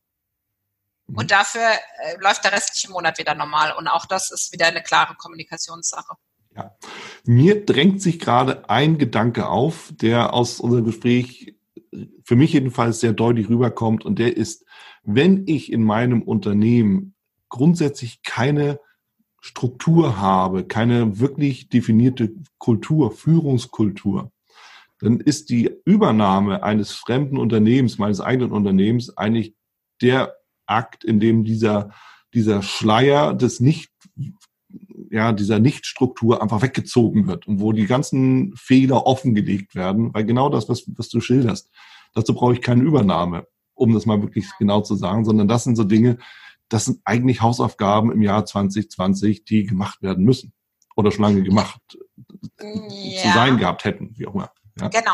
[1.06, 1.18] Mhm.
[1.18, 3.72] Und dafür äh, läuft der restliche Monat wieder normal.
[3.72, 6.16] Und auch das ist wieder eine klare Kommunikationssache.
[6.56, 6.76] Ja.
[7.24, 11.54] Mir drängt sich gerade ein Gedanke auf, der aus unserem Gespräch
[12.24, 14.64] für mich jedenfalls sehr deutlich rüberkommt und der ist,
[15.02, 17.14] wenn ich in meinem Unternehmen
[17.48, 18.80] grundsätzlich keine
[19.40, 24.30] Struktur habe, keine wirklich definierte Kultur, Führungskultur,
[25.00, 29.54] dann ist die Übernahme eines fremden Unternehmens, meines eigenen Unternehmens, eigentlich
[30.00, 30.36] der
[30.66, 31.90] Akt, in dem dieser,
[32.32, 33.90] dieser Schleier des nicht
[35.10, 40.48] ja, dieser Nichtstruktur einfach weggezogen wird und wo die ganzen Fehler offengelegt werden, weil genau
[40.48, 41.70] das, was, was du schilderst,
[42.14, 45.76] dazu brauche ich keine Übernahme, um das mal wirklich genau zu sagen, sondern das sind
[45.76, 46.18] so Dinge,
[46.68, 50.52] das sind eigentlich Hausaufgaben im Jahr 2020, die gemacht werden müssen
[50.96, 51.80] oder schon lange gemacht
[52.60, 53.22] ja.
[53.22, 54.50] zu sein gehabt hätten, wie auch immer.
[54.80, 54.88] Ja.
[54.88, 55.12] Genau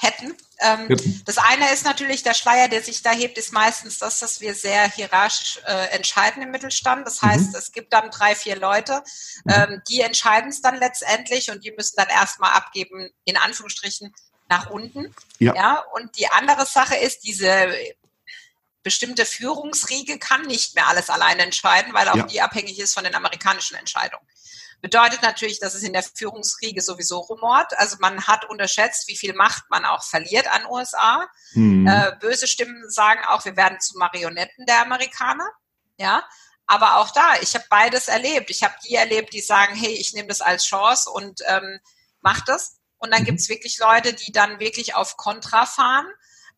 [0.00, 0.34] hätten.
[0.60, 0.88] Ähm,
[1.24, 4.54] das eine ist natürlich, der Schleier, der sich da hebt, ist meistens das, dass wir
[4.54, 7.06] sehr hierarchisch äh, entscheiden im Mittelstand.
[7.06, 7.54] Das heißt, mhm.
[7.56, 9.02] es gibt dann drei, vier Leute,
[9.44, 9.52] mhm.
[9.52, 14.14] ähm, die entscheiden es dann letztendlich und die müssen dann erstmal abgeben, in Anführungsstrichen,
[14.48, 15.14] nach unten.
[15.38, 15.54] Ja.
[15.54, 15.84] ja.
[15.94, 17.72] Und die andere Sache ist, diese
[18.82, 22.22] bestimmte Führungsriege kann nicht mehr alles alleine entscheiden, weil auch ja.
[22.24, 24.26] die abhängig ist von den amerikanischen Entscheidungen.
[24.80, 27.76] Bedeutet natürlich, dass es in der Führungskriege sowieso rumort.
[27.78, 31.28] Also man hat unterschätzt, wie viel Macht man auch verliert an USA.
[31.52, 31.86] Mhm.
[31.86, 35.48] Äh, böse Stimmen sagen auch, wir werden zu Marionetten der Amerikaner.
[35.98, 36.24] Ja,
[36.66, 38.48] aber auch da, ich habe beides erlebt.
[38.48, 41.80] Ich habe die erlebt, die sagen, hey, ich nehme das als Chance und ähm,
[42.20, 42.78] mach das.
[42.96, 43.26] Und dann mhm.
[43.26, 46.06] gibt es wirklich Leute, die dann wirklich auf Kontra fahren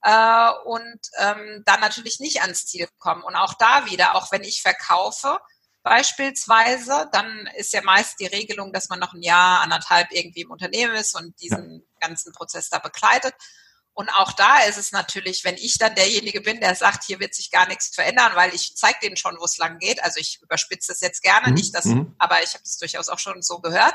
[0.02, 3.22] äh, und ähm, dann natürlich nicht ans Ziel kommen.
[3.22, 5.40] Und auch da wieder, auch wenn ich verkaufe,
[5.82, 10.50] beispielsweise, dann ist ja meist die Regelung, dass man noch ein Jahr, anderthalb irgendwie im
[10.50, 12.08] Unternehmen ist und diesen ja.
[12.08, 13.34] ganzen Prozess da begleitet.
[13.94, 17.34] Und auch da ist es natürlich, wenn ich dann derjenige bin, der sagt, hier wird
[17.34, 20.02] sich gar nichts verändern, weil ich zeige denen schon, wo es lang geht.
[20.02, 21.54] Also ich überspitze das jetzt gerne, mhm.
[21.54, 22.14] nicht das, mhm.
[22.18, 23.94] aber ich habe es durchaus auch schon so gehört.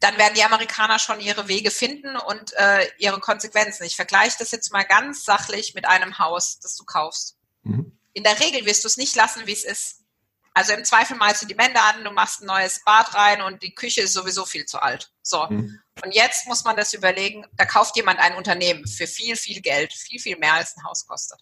[0.00, 3.84] Dann werden die Amerikaner schon ihre Wege finden und äh, ihre Konsequenzen.
[3.84, 7.36] Ich vergleiche das jetzt mal ganz sachlich mit einem Haus, das du kaufst.
[7.62, 7.98] Mhm.
[8.14, 10.01] In der Regel wirst du es nicht lassen, wie es ist.
[10.54, 13.62] Also im Zweifel malst du die Wände an, du machst ein neues Bad rein und
[13.62, 15.10] die Küche ist sowieso viel zu alt.
[15.22, 15.46] So.
[15.48, 15.80] Mhm.
[16.04, 19.92] Und jetzt muss man das überlegen, da kauft jemand ein Unternehmen für viel, viel Geld,
[19.92, 21.40] viel, viel mehr als ein Haus kostet.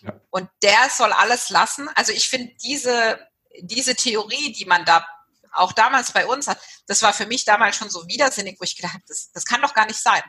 [0.00, 0.20] Ja.
[0.30, 1.88] Und der soll alles lassen.
[1.94, 3.18] Also ich finde diese,
[3.60, 5.06] diese Theorie, die man da
[5.52, 8.76] auch damals bei uns hat, das war für mich damals schon so widersinnig, wo ich
[8.76, 10.22] gedacht habe, das, das kann doch gar nicht sein.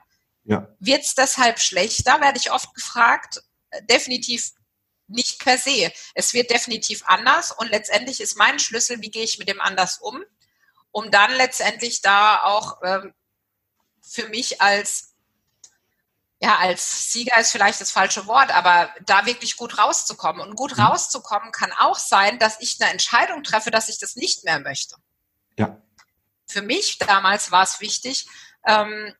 [0.43, 0.67] Ja.
[0.79, 3.41] Wird es deshalb schlechter, werde ich oft gefragt.
[3.89, 4.51] Definitiv
[5.07, 5.91] nicht per se.
[6.13, 9.97] Es wird definitiv anders und letztendlich ist mein Schlüssel, wie gehe ich mit dem anders
[9.99, 10.23] um,
[10.91, 13.13] um dann letztendlich da auch ähm,
[14.01, 15.13] für mich als
[16.39, 20.41] ja, als Sieger ist vielleicht das falsche Wort, aber da wirklich gut rauszukommen.
[20.41, 20.83] Und gut mhm.
[20.83, 24.95] rauszukommen kann auch sein, dass ich eine Entscheidung treffe, dass ich das nicht mehr möchte.
[25.57, 25.81] Ja.
[26.45, 28.27] Für mich damals war es wichtig,
[28.67, 29.15] ähm,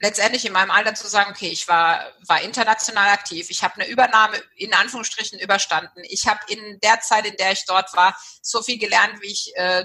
[0.00, 3.88] letztendlich in meinem Alter zu sagen, okay, ich war, war international aktiv, ich habe eine
[3.88, 6.02] Übernahme in Anführungsstrichen überstanden.
[6.04, 9.52] Ich habe in der Zeit, in der ich dort war, so viel gelernt, wie ich
[9.56, 9.84] äh,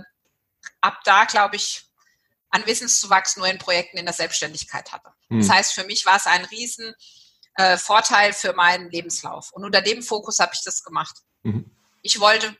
[0.81, 1.85] ab da, glaube ich,
[2.49, 5.09] an Wissenszuwachs nur in Projekten in der Selbstständigkeit hatte.
[5.29, 5.39] Mhm.
[5.39, 6.93] Das heißt, für mich war es ein riesen
[7.55, 9.51] äh, Vorteil für meinen Lebenslauf.
[9.51, 11.15] Und unter dem Fokus habe ich das gemacht.
[11.41, 11.71] Mhm.
[12.03, 12.55] Ich wollte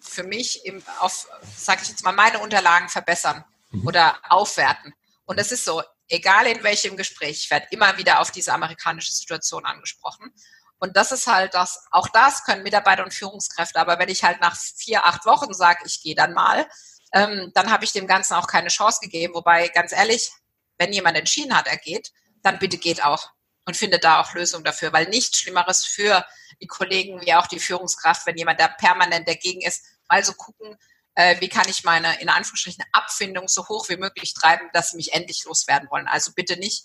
[0.00, 3.86] für mich im, auf, sage ich jetzt mal, meine Unterlagen verbessern mhm.
[3.86, 4.94] oder aufwerten.
[5.26, 9.12] Und das ist so, egal in welchem Gespräch, ich werde immer wieder auf diese amerikanische
[9.12, 10.32] Situation angesprochen.
[10.78, 14.40] Und das ist halt das, auch das können Mitarbeiter und Führungskräfte, aber wenn ich halt
[14.40, 16.68] nach vier, acht Wochen sage, ich gehe dann mal,
[17.12, 19.34] ähm, dann habe ich dem Ganzen auch keine Chance gegeben.
[19.34, 20.30] Wobei, ganz ehrlich,
[20.78, 23.30] wenn jemand entschieden hat, er geht, dann bitte geht auch
[23.66, 26.24] und findet da auch Lösungen dafür, weil nichts Schlimmeres für
[26.60, 30.78] die Kollegen wie auch die Führungskraft, wenn jemand da permanent dagegen ist, mal so gucken,
[31.18, 34.96] äh, wie kann ich meine, in Anführungsstrichen, Abfindung so hoch wie möglich treiben, dass sie
[34.96, 36.06] mich endlich loswerden wollen.
[36.06, 36.84] Also bitte nicht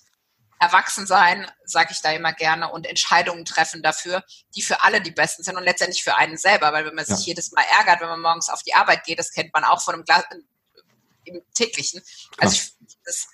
[0.59, 4.23] erwachsen sein, sage ich da immer gerne, und Entscheidungen treffen dafür,
[4.55, 7.19] die für alle die besten sind und letztendlich für einen selber, weil wenn man sich
[7.19, 7.25] ja.
[7.25, 9.93] jedes Mal ärgert, wenn man morgens auf die Arbeit geht, das kennt man auch von
[9.93, 10.23] einem Glas,
[11.25, 12.01] im täglichen.
[12.37, 12.73] Also ich,
[13.05, 13.27] das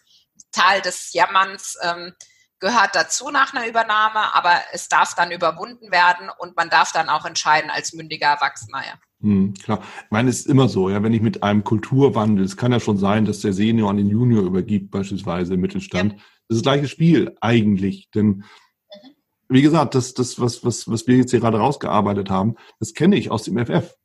[0.51, 2.13] Tal des Jammerns ähm,
[2.59, 7.07] gehört dazu nach einer Übernahme, aber es darf dann überwunden werden und man darf dann
[7.07, 8.85] auch entscheiden als mündiger Erwachsener.
[8.85, 8.99] Ja.
[9.21, 9.82] Hm, klar.
[10.05, 12.79] Ich meine, es ist immer so, ja, wenn ich mit einem Kulturwandel, es kann ja
[12.79, 16.19] schon sein, dass der Senior an den Junior übergibt, beispielsweise im Mittelstand, ja.
[16.49, 18.43] Das ist das gleiche Spiel eigentlich, denn mhm.
[19.49, 23.17] wie gesagt, das, das was, was, was wir jetzt hier gerade rausgearbeitet haben, das kenne
[23.17, 23.95] ich aus dem FF.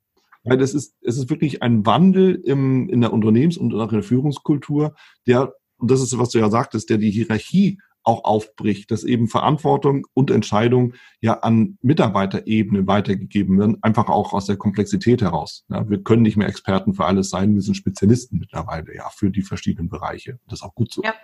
[0.46, 3.98] Weil es ist, es ist wirklich ein Wandel im, in der Unternehmens- und auch in
[3.98, 4.94] der Führungskultur,
[5.26, 9.28] der, und das ist, was du ja sagtest, der die Hierarchie auch aufbricht, dass eben
[9.28, 15.64] Verantwortung und Entscheidung ja an Mitarbeiterebene weitergegeben werden, einfach auch aus der Komplexität heraus.
[15.68, 19.30] Ja, wir können nicht mehr Experten für alles sein, wir sind Spezialisten mittlerweile, ja, für
[19.30, 20.38] die verschiedenen Bereiche.
[20.46, 21.02] Das ist auch gut so.
[21.02, 21.14] Ja.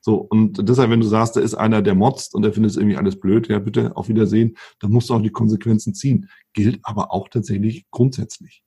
[0.00, 2.76] So, und deshalb, wenn du sagst, da ist einer, der motzt und der findet es
[2.76, 6.28] irgendwie alles blöd, ja, bitte auf Wiedersehen, dann musst du auch die Konsequenzen ziehen.
[6.52, 8.62] Gilt aber auch tatsächlich grundsätzlich.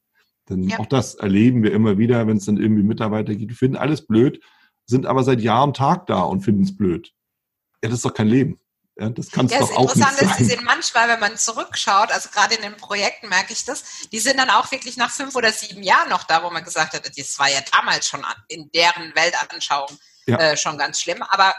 [0.49, 0.79] Denn ja.
[0.79, 4.05] auch das erleben wir immer wieder, wenn es dann irgendwie Mitarbeiter gibt, die finden alles
[4.05, 4.41] blöd,
[4.85, 7.13] sind aber seit Jahr und Tag da und finden es blöd.
[7.85, 8.59] Ja, das ist doch kein Leben.
[8.97, 10.13] Ja, das kann es ja, doch auch nicht sein.
[10.13, 13.65] Interessant ist, die sind manchmal, wenn man zurückschaut, also gerade in den Projekten merke ich
[13.65, 16.63] das, die sind dann auch wirklich nach fünf oder sieben Jahren noch da, wo man
[16.63, 19.89] gesagt hat, das war ja damals schon in deren Weltanschauung
[20.27, 20.37] ja.
[20.37, 21.21] äh, schon ganz schlimm.
[21.23, 21.53] Aber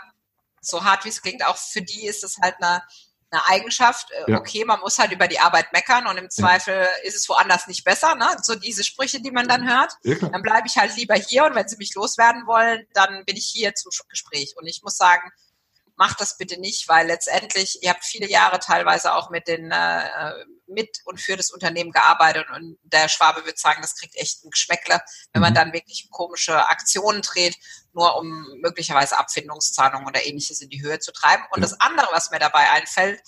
[0.62, 2.82] so hart wie es klingt, auch für die ist es halt eine,
[3.30, 4.10] eine Eigenschaft.
[4.12, 4.38] Äh, ja.
[4.38, 7.84] Okay, man muss halt über die Arbeit meckern und im Zweifel ist es woanders nicht
[7.84, 8.14] besser.
[8.14, 8.28] Ne?
[8.40, 9.92] So diese Sprüche, die man dann hört.
[10.02, 13.46] dann bleibe ich halt lieber hier und wenn sie mich loswerden wollen, dann bin ich
[13.46, 14.54] hier zum Gespräch.
[14.56, 15.30] Und ich muss sagen,
[15.96, 20.44] macht das bitte nicht, weil letztendlich, ihr habt viele Jahre teilweise auch mit den äh,
[20.66, 24.50] mit und für das Unternehmen gearbeitet und der Schwabe wird sagen, das kriegt echt ein
[24.50, 25.00] Geschmäckle,
[25.32, 25.56] wenn man mhm.
[25.56, 27.56] dann wirklich komische Aktionen dreht,
[27.92, 31.44] nur um möglicherweise Abfindungszahlungen oder ähnliches in die Höhe zu treiben.
[31.50, 33.20] Und das andere, was mir dabei einfällt,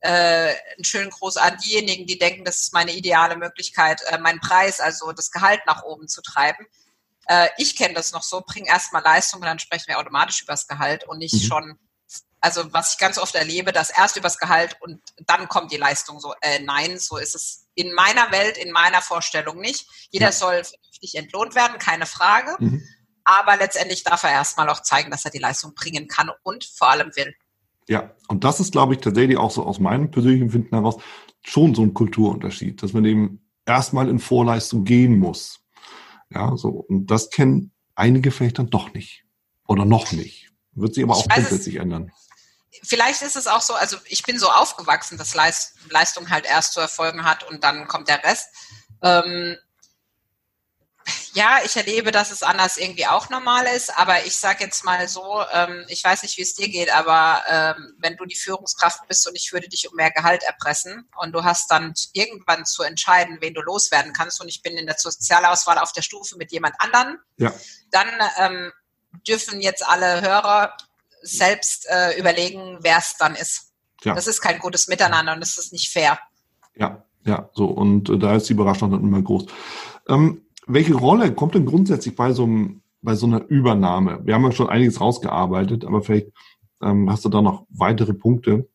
[0.00, 4.40] äh, einen schönen Gruß an diejenigen, die denken, das ist meine ideale Möglichkeit, äh, meinen
[4.40, 6.66] Preis, also das Gehalt nach oben zu treiben.
[7.26, 10.52] Äh, ich kenne das noch so, bring erstmal Leistung und dann sprechen wir automatisch über
[10.52, 11.46] das Gehalt und nicht mhm.
[11.46, 11.78] schon
[12.44, 16.20] also was ich ganz oft erlebe, dass erst übers Gehalt und dann kommt die Leistung
[16.20, 16.34] so.
[16.42, 19.86] Äh, nein, so ist es in meiner Welt, in meiner Vorstellung nicht.
[20.10, 20.32] Jeder ja.
[20.32, 22.54] soll vernünftig entlohnt werden, keine Frage.
[22.58, 22.82] Mhm.
[23.24, 26.90] Aber letztendlich darf er erstmal auch zeigen, dass er die Leistung bringen kann und vor
[26.90, 27.34] allem will.
[27.88, 30.96] Ja, und das ist, glaube ich, tatsächlich auch so aus meinem persönlichen Empfinden heraus
[31.42, 35.60] schon so ein Kulturunterschied, dass man eben erstmal in Vorleistung gehen muss.
[36.28, 36.68] Ja, so.
[36.68, 39.24] Und das kennen einige vielleicht dann doch nicht.
[39.66, 40.50] Oder noch nicht.
[40.72, 42.12] Wird sich aber auch grundsätzlich ändern
[42.82, 46.72] vielleicht ist es auch so, also ich bin so aufgewachsen, dass Leist, Leistung halt erst
[46.72, 48.48] zu erfolgen hat und dann kommt der Rest.
[49.02, 49.56] Ähm,
[51.34, 55.06] ja, ich erlebe, dass es anders irgendwie auch normal ist, aber ich sage jetzt mal
[55.08, 59.06] so, ähm, ich weiß nicht, wie es dir geht, aber ähm, wenn du die Führungskraft
[59.08, 62.82] bist und ich würde dich um mehr Gehalt erpressen und du hast dann irgendwann zu
[62.82, 66.52] entscheiden, wen du loswerden kannst und ich bin in der Sozialauswahl auf der Stufe mit
[66.52, 67.52] jemand anderen, ja.
[67.90, 68.08] dann
[68.38, 68.72] ähm,
[69.26, 70.76] dürfen jetzt alle Hörer
[71.24, 73.72] selbst äh, überlegen, wer es dann ist.
[74.02, 74.14] Ja.
[74.14, 76.18] Das ist kein gutes Miteinander und das ist nicht fair.
[76.76, 77.66] Ja, ja, so.
[77.66, 79.46] Und äh, da ist die Überraschung dann immer groß.
[80.08, 84.20] Ähm, welche Rolle kommt denn grundsätzlich bei so, einem, bei so einer Übernahme?
[84.24, 86.28] Wir haben ja schon einiges rausgearbeitet, aber vielleicht
[86.82, 88.68] ähm, hast du da noch weitere Punkte,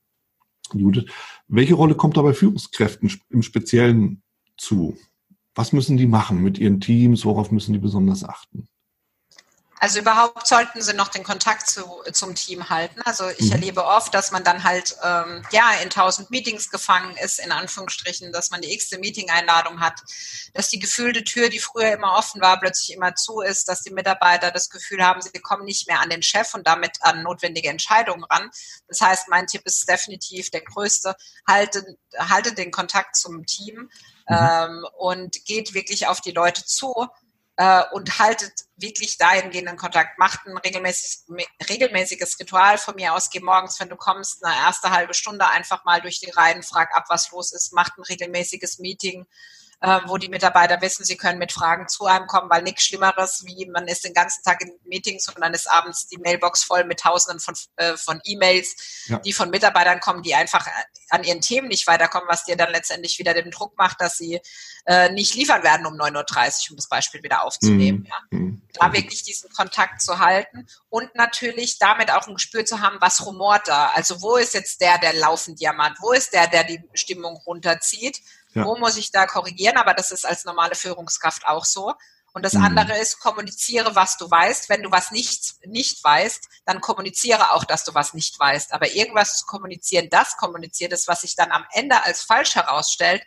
[0.73, 1.05] Judith.
[1.47, 4.21] Welche Rolle kommt da bei Führungskräften im Speziellen
[4.57, 4.97] zu?
[5.55, 7.25] Was müssen die machen mit ihren Teams?
[7.25, 8.67] Worauf müssen die besonders achten?
[9.79, 13.01] Also überhaupt sollten sie noch den Kontakt zu, zum Team halten.
[13.05, 13.53] Also ich mhm.
[13.53, 18.33] erlebe oft, dass man dann halt ähm, ja in tausend Meetings gefangen ist, in Anführungsstrichen,
[18.33, 20.01] dass man die x-te Meeting-Einladung hat,
[20.53, 23.93] dass die gefühlte Tür, die früher immer offen war, plötzlich immer zu ist, dass die
[23.93, 27.69] Mitarbeiter das Gefühl haben, sie kommen nicht mehr an den Chef und damit an notwendige
[27.69, 28.49] Entscheidungen ran.
[28.89, 31.15] Das heißt, mein Tipp ist definitiv der größte,
[31.47, 31.85] haltet,
[32.17, 33.89] haltet den Kontakt zum Team
[34.27, 34.37] mhm.
[34.37, 37.07] ähm, und geht wirklich auf die Leute zu
[37.59, 40.17] äh, und haltet wirklich dahingehenden Kontakt.
[40.17, 41.25] Macht ein regelmäßiges,
[41.69, 43.29] regelmäßiges Ritual von mir aus.
[43.29, 46.95] Geh morgens, wenn du kommst, eine erste halbe Stunde einfach mal durch die Reihen, frag
[46.95, 47.73] ab, was los ist.
[47.73, 49.25] Macht ein regelmäßiges Meeting
[49.81, 53.43] äh, wo die Mitarbeiter wissen, sie können mit Fragen zu einem kommen, weil nichts Schlimmeres,
[53.45, 56.83] wie man ist den ganzen Tag in Meetings und dann ist abends die Mailbox voll
[56.83, 59.19] mit Tausenden von, äh, von E-Mails, ja.
[59.19, 60.67] die von Mitarbeitern kommen, die einfach
[61.09, 64.41] an ihren Themen nicht weiterkommen, was dir dann letztendlich wieder den Druck macht, dass sie
[64.85, 67.99] äh, nicht liefern werden um 9.30 Uhr, um das Beispiel wieder aufzunehmen.
[67.99, 68.05] Mhm.
[68.05, 68.15] Ja.
[68.31, 68.61] Mhm.
[68.73, 73.25] Da wirklich diesen Kontakt zu halten und natürlich damit auch ein Gespür zu haben, was
[73.25, 73.91] rumort da.
[73.95, 75.97] Also wo ist jetzt der, der laufend jammert?
[76.01, 78.21] Wo ist der, der die Stimmung runterzieht?
[78.53, 78.65] Ja.
[78.65, 79.77] Wo muss ich da korrigieren?
[79.77, 81.93] Aber das ist als normale Führungskraft auch so.
[82.33, 82.63] Und das mhm.
[82.63, 84.69] andere ist, kommuniziere, was du weißt.
[84.69, 88.73] Wenn du was nicht, nicht weißt, dann kommuniziere auch, dass du was nicht weißt.
[88.73, 93.23] Aber irgendwas zu kommunizieren, das kommuniziert ist, was sich dann am Ende als falsch herausstellt,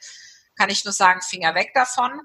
[0.56, 2.20] kann ich nur sagen, Finger weg davon.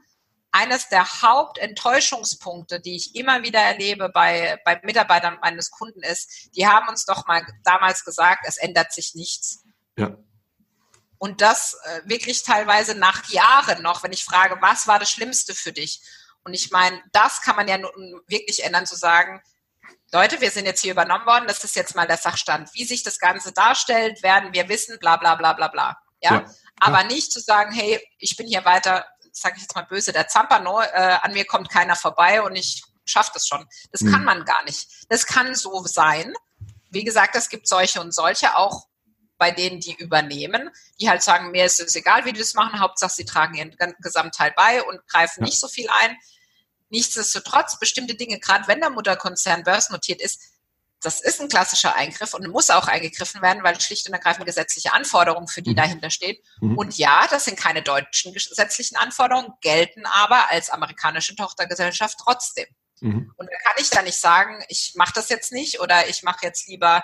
[0.51, 6.67] Eines der Hauptenttäuschungspunkte, die ich immer wieder erlebe bei, bei Mitarbeitern meines Kunden ist, die
[6.67, 9.63] haben uns doch mal damals gesagt, es ändert sich nichts.
[9.97, 10.17] Ja.
[11.19, 15.55] Und das äh, wirklich teilweise nach Jahren noch, wenn ich frage, was war das Schlimmste
[15.55, 16.01] für dich?
[16.43, 19.41] Und ich meine, das kann man ja nun wirklich ändern, zu sagen,
[20.13, 22.73] Leute, wir sind jetzt hier übernommen worden, das ist jetzt mal der Sachstand.
[22.73, 25.97] Wie sich das Ganze darstellt, werden wir wissen, bla bla bla bla bla.
[26.21, 26.33] Ja?
[26.33, 26.45] ja.
[26.79, 30.27] Aber nicht zu sagen, hey, ich bin hier weiter, sage ich jetzt mal böse, der
[30.27, 33.67] Zampano, äh, an mir kommt keiner vorbei und ich schaffe das schon.
[33.91, 34.11] Das mhm.
[34.11, 34.87] kann man gar nicht.
[35.09, 36.33] Das kann so sein.
[36.89, 38.87] Wie gesagt, es gibt solche und solche, auch
[39.37, 40.69] bei denen, die übernehmen,
[40.99, 43.75] die halt sagen, mir ist es egal, wie die das machen, Hauptsache sie tragen ihren
[43.99, 45.45] Gesamtteil bei und greifen ja.
[45.45, 46.17] nicht so viel ein.
[46.89, 50.41] Nichtsdestotrotz, bestimmte Dinge, gerade wenn der Mutterkonzern börsennotiert ist,
[51.01, 54.93] das ist ein klassischer Eingriff und muss auch eingegriffen werden, weil schlicht und ergreifend gesetzliche
[54.93, 55.75] Anforderungen für die mhm.
[55.75, 56.37] dahinter stehen.
[56.59, 56.77] Mhm.
[56.77, 62.65] Und ja, das sind keine deutschen gesetzlichen Anforderungen, gelten aber als amerikanische Tochtergesellschaft trotzdem.
[63.01, 63.31] Mhm.
[63.37, 66.39] Und da kann ich da nicht sagen, ich mache das jetzt nicht oder ich mache
[66.41, 67.03] jetzt lieber,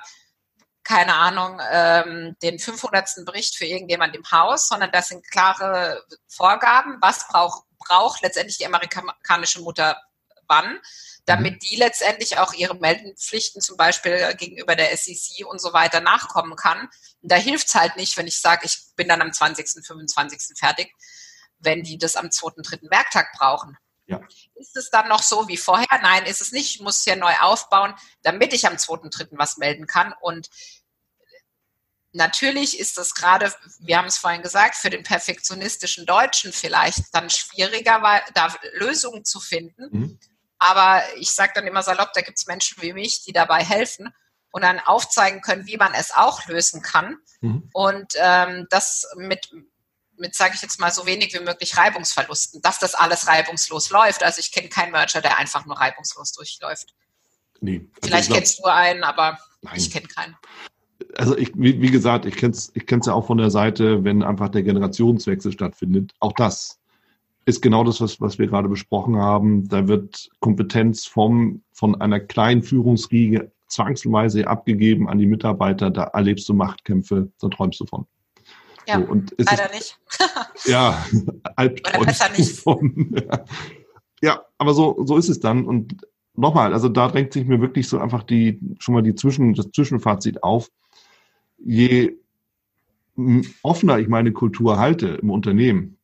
[0.83, 3.25] keine Ahnung, ähm, den 500.
[3.25, 8.65] Bericht für irgendjemand im Haus, sondern das sind klare Vorgaben, was braucht braucht letztendlich die
[8.65, 10.01] amerikanische Mutter
[10.47, 10.79] wann,
[11.25, 11.59] damit mhm.
[11.59, 16.89] die letztendlich auch ihre Meldenpflichten zum Beispiel gegenüber der SEC und so weiter nachkommen kann.
[17.21, 20.57] Und da hilft es halt nicht, wenn ich sage, ich bin dann am 20., 25.
[20.57, 20.93] fertig,
[21.59, 22.89] wenn die das am 2., 3.
[22.89, 23.77] Werktag brauchen.
[24.05, 24.19] Ja.
[24.55, 25.99] Ist es dann noch so wie vorher?
[26.01, 26.75] Nein, ist es nicht.
[26.75, 29.27] Ich muss es ja neu aufbauen, damit ich am 2., 3.
[29.31, 30.13] was melden kann.
[30.21, 30.49] Und
[32.15, 37.31] Natürlich ist das gerade, wir haben es vorhin gesagt, für den perfektionistischen Deutschen vielleicht dann
[37.31, 39.89] schwieriger, da Lösungen zu finden.
[39.91, 40.19] Mhm.
[40.59, 44.13] Aber ich sage dann immer salopp, da gibt es Menschen wie mich, die dabei helfen
[44.51, 47.17] und dann aufzeigen können, wie man es auch lösen kann.
[47.41, 47.69] Mhm.
[47.73, 49.49] Und ähm, das mit,
[50.23, 54.23] mit sage ich jetzt mal, so wenig wie möglich Reibungsverlusten, dass das alles reibungslos läuft.
[54.23, 56.95] Also ich kenne keinen Merger, der einfach nur reibungslos durchläuft.
[57.59, 59.73] Nee, also Vielleicht kennst du einen, aber Nein.
[59.75, 60.35] ich kenne keinen
[61.17, 64.05] also ich, wie, wie gesagt, ich kenne es ich kenn's ja auch von der Seite,
[64.05, 66.13] wenn einfach der Generationswechsel stattfindet.
[66.21, 66.79] Auch das
[67.45, 69.67] ist genau das, was, was wir gerade besprochen haben.
[69.67, 75.89] Da wird Kompetenz vom, von einer kleinen Führungsriege zwangsweise abgegeben an die Mitarbeiter.
[75.89, 78.05] Da erlebst du Machtkämpfe, da träumst du von.
[78.87, 79.99] Ja, so, und leider ist, nicht.
[80.65, 81.05] ja,
[81.55, 82.59] Albträumst nicht.
[82.59, 83.45] Von, ja.
[84.21, 85.65] ja, aber so, so ist es dann.
[85.65, 85.97] Und
[86.35, 89.71] nochmal, also da drängt sich mir wirklich so einfach die, schon mal die Zwischen, das
[89.71, 90.69] Zwischenfazit auf
[91.63, 92.17] je
[93.61, 95.97] offener ich meine Kultur halte im Unternehmen,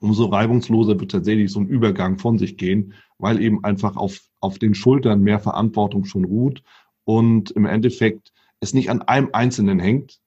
[0.00, 4.58] umso reibungsloser wird tatsächlich so ein Übergang von sich gehen, weil eben einfach auf, auf
[4.58, 6.62] den Schultern mehr Verantwortung schon ruht
[7.04, 10.20] und im Endeffekt es nicht an einem Einzelnen hängt,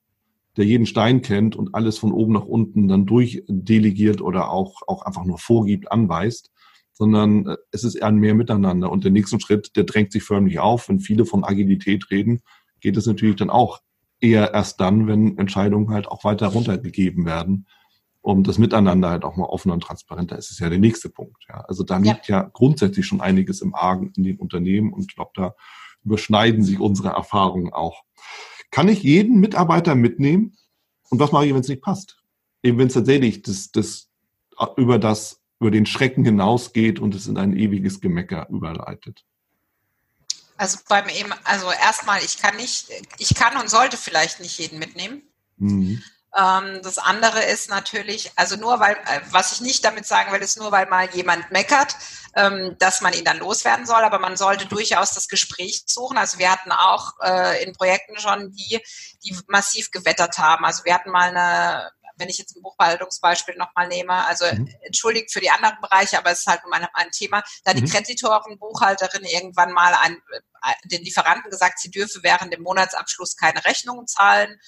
[0.60, 5.04] der jeden Stein kennt und alles von oben nach unten dann durchdelegiert oder auch, auch
[5.04, 6.52] einfach nur vorgibt, anweist,
[6.92, 8.92] sondern äh, es ist eher ein mehr Miteinander.
[8.92, 10.90] Und der nächste Schritt, der drängt sich förmlich auf.
[10.90, 12.42] Wenn viele von Agilität reden,
[12.82, 13.80] geht es natürlich dann auch
[14.20, 17.66] eher erst dann, wenn Entscheidungen halt auch weiter runtergegeben werden.
[18.20, 21.42] Um das Miteinander halt auch mal offener und transparenter ist, ist ja der nächste Punkt.
[21.48, 21.62] Ja.
[21.70, 22.42] Also da liegt ja.
[22.42, 25.54] ja grundsätzlich schon einiges im Argen in den Unternehmen und ich glaube, da
[26.04, 28.04] überschneiden sich unsere Erfahrungen auch.
[28.72, 30.58] Kann ich jeden Mitarbeiter mitnehmen?
[31.10, 32.18] Und was mache ich, wenn es nicht passt?
[32.62, 34.10] Eben wenn es tatsächlich das, das
[34.78, 39.24] über das, über den Schrecken hinausgeht und es in ein ewiges Gemecker überleitet.
[40.58, 44.78] Also beim eben, also erstmal, ich kann nicht, ich kann und sollte vielleicht nicht jeden
[44.78, 45.24] mitnehmen.
[45.58, 46.04] Mhm.
[46.38, 50.42] Ähm, das andere ist natürlich, also nur weil, äh, was ich nicht damit sagen will,
[50.42, 51.96] ist nur weil mal jemand meckert,
[52.36, 56.18] ähm, dass man ihn dann loswerden soll, aber man sollte durchaus das Gespräch suchen.
[56.18, 58.80] Also wir hatten auch äh, in Projekten schon die,
[59.24, 60.66] die massiv gewettert haben.
[60.66, 64.70] Also wir hatten mal eine wenn ich jetzt ein Buchhaltungsbeispiel nochmal nehme, also mhm.
[64.82, 67.90] entschuldigt für die anderen Bereiche, aber es ist halt mein, ein Thema, da die mhm.
[67.90, 70.22] Kreditoren, Buchhalterin irgendwann mal ein,
[70.62, 74.60] äh, den Lieferanten gesagt, sie dürfe während dem Monatsabschluss keine Rechnungen zahlen.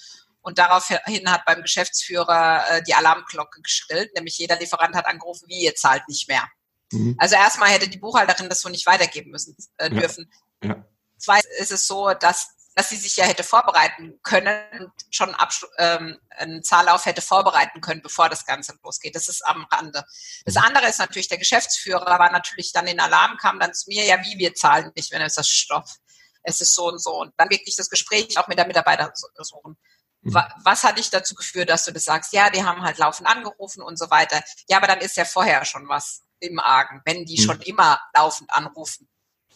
[0.42, 1.00] Und daraufhin
[1.32, 6.08] hat beim Geschäftsführer äh, die Alarmglocke geschrillt, nämlich jeder Lieferant hat angerufen, wie ihr zahlt
[6.08, 6.44] nicht mehr.
[6.92, 7.16] Mhm.
[7.20, 10.32] Also erstmal hätte die Buchhalterin das so nicht weitergeben müssen äh, dürfen.
[10.64, 10.70] Ja.
[10.70, 10.86] Ja.
[11.18, 15.36] Zweitens ist es so, dass dass sie sich ja hätte vorbereiten können und schon
[15.78, 19.16] ähm, einen Zahllauf hätte vorbereiten können, bevor das Ganze losgeht.
[19.16, 20.06] Das ist am Rande.
[20.46, 20.62] Das mhm.
[20.62, 24.18] andere ist natürlich, der Geschäftsführer war natürlich dann in Alarm, kam dann zu mir, ja,
[24.24, 25.98] wie wir zahlen nicht, wenn es das Stoff.
[26.44, 27.20] Es ist so und so.
[27.20, 29.78] Und dann wirklich das Gespräch auch mit der Mitarbeiter suchen.
[30.22, 30.38] Mhm.
[30.64, 32.34] Was hat dich dazu geführt, dass du das sagst?
[32.34, 34.42] Ja, die haben halt laufend angerufen und so weiter.
[34.70, 37.46] Ja, aber dann ist ja vorher schon was im Argen, wenn die mhm.
[37.46, 39.08] schon immer laufend anrufen.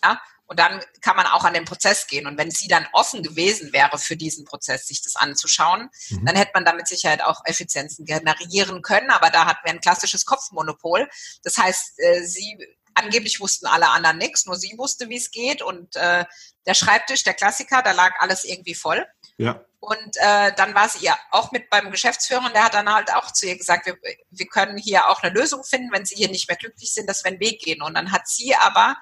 [0.04, 2.28] Ja, und dann kann man auch an den Prozess gehen.
[2.28, 6.26] Und wenn sie dann offen gewesen wäre für diesen Prozess, sich das anzuschauen, mhm.
[6.26, 9.10] dann hätte man damit Sicherheit auch Effizienzen generieren können.
[9.10, 11.10] Aber da hatten wir ein klassisches Kopfmonopol.
[11.44, 12.58] Das heißt, äh, sie
[12.94, 15.62] angeblich wussten alle anderen nichts, nur sie wusste, wie es geht.
[15.62, 16.26] Und äh,
[16.66, 19.06] der Schreibtisch, der Klassiker, da lag alles irgendwie voll.
[19.38, 19.66] Ja.
[19.80, 23.14] Und äh, dann war sie ja auch mit beim Geschäftsführer und der hat dann halt
[23.14, 23.98] auch zu ihr gesagt, wir,
[24.32, 27.24] wir können hier auch eine Lösung finden, wenn sie hier nicht mehr glücklich sind, dass
[27.24, 27.84] wir einen Weg gehen.
[27.84, 28.98] Und dann hat sie aber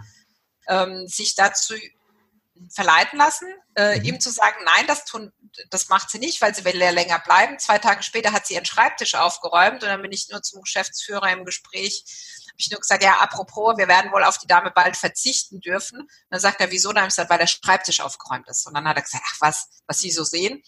[0.68, 1.76] ähm, sich dazu
[2.70, 4.06] verleiten lassen, äh, mhm.
[4.06, 5.32] ihm zu sagen, nein, das tun,
[5.70, 7.60] das macht sie nicht, weil sie will ja länger bleiben.
[7.60, 11.32] Zwei Tage später hat sie ihren Schreibtisch aufgeräumt und dann bin ich nur zum Geschäftsführer
[11.32, 12.04] im Gespräch,
[12.54, 16.02] habe ich nur gesagt, ja, apropos, wir werden wohl auf die Dame bald verzichten dürfen.
[16.02, 16.90] Und dann sagt er, wieso?
[16.90, 18.68] Dann habe ich gesagt, weil der Schreibtisch aufgeräumt ist.
[18.68, 20.62] Und dann hat er gesagt, ach was, was Sie so sehen.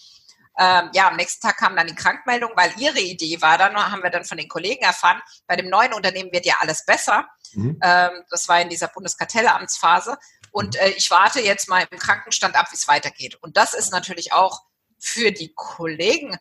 [0.57, 4.01] Ähm, ja, am nächsten Tag kam dann die Krankmeldung, weil ihre Idee war dann, haben
[4.01, 7.27] wir dann von den Kollegen erfahren, bei dem neuen Unternehmen wird ja alles besser.
[7.53, 7.77] Mhm.
[7.83, 10.17] Ähm, das war in dieser Bundeskartellamtsphase.
[10.55, 13.35] Und äh, ich warte jetzt mal im Krankenstand ab, wie es weitergeht.
[13.41, 14.63] Und das ist natürlich auch
[14.97, 16.37] für die Kollegen,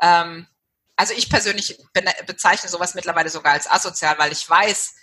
[0.00, 0.46] ähm,
[0.94, 1.76] also ich persönlich
[2.28, 4.94] bezeichne sowas mittlerweile sogar als asozial, weil ich weiß,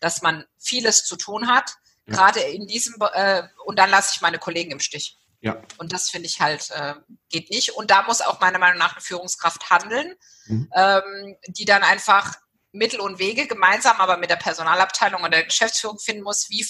[0.00, 1.72] dass man vieles zu tun hat,
[2.06, 2.14] ja.
[2.14, 5.16] gerade in diesem, äh, und dann lasse ich meine Kollegen im Stich.
[5.40, 5.62] Ja.
[5.78, 6.96] Und das finde ich halt, äh,
[7.30, 7.70] geht nicht.
[7.70, 10.14] Und da muss auch meiner Meinung nach eine Führungskraft handeln,
[10.44, 10.70] mhm.
[10.74, 12.36] ähm, die dann einfach
[12.72, 16.66] Mittel und Wege gemeinsam, aber mit der Personalabteilung und der Geschäftsführung finden muss, wie,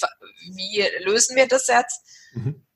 [0.55, 2.03] wie lösen wir das jetzt?
[2.33, 2.67] Mhm.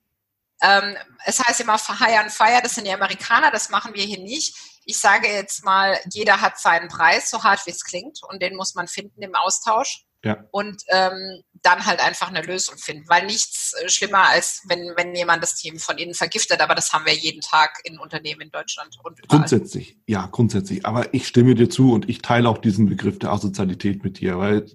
[0.61, 4.19] Ähm, es heißt immer Hire and Fire, das sind die Amerikaner, das machen wir hier
[4.19, 4.55] nicht.
[4.85, 8.55] Ich sage jetzt mal, jeder hat seinen Preis, so hart wie es klingt, und den
[8.55, 10.05] muss man finden im Austausch.
[10.25, 10.43] Ja.
[10.51, 13.07] Und ähm, dann halt einfach eine Lösung finden.
[13.07, 16.91] Weil nichts äh, schlimmer als wenn, wenn jemand das Team von innen vergiftet, aber das
[16.93, 19.39] haben wir jeden Tag in Unternehmen in Deutschland und überall.
[19.39, 20.85] Grundsätzlich, ja, grundsätzlich.
[20.85, 24.39] Aber ich stimme dir zu und ich teile auch diesen Begriff der Asozialität mit dir,
[24.39, 24.65] weil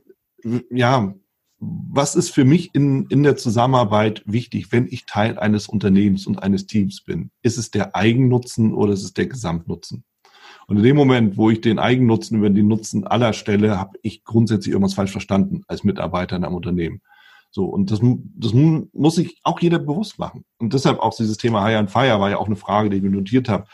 [0.70, 1.14] ja,
[1.58, 6.42] was ist für mich in, in der Zusammenarbeit wichtig, wenn ich Teil eines Unternehmens und
[6.42, 7.30] eines Teams bin?
[7.42, 10.04] Ist es der Eigennutzen oder ist es der Gesamtnutzen?
[10.70, 14.22] Und in dem Moment, wo ich den Eigennutzen über den Nutzen aller stelle, habe ich
[14.22, 17.00] grundsätzlich irgendwas falsch verstanden als Mitarbeiter in einem Unternehmen.
[17.50, 17.98] So, und das,
[18.36, 20.44] das muss sich auch jeder bewusst machen.
[20.58, 23.02] Und deshalb auch dieses Thema Hire and Fire war ja auch eine Frage, die ich
[23.02, 23.64] mir notiert habe.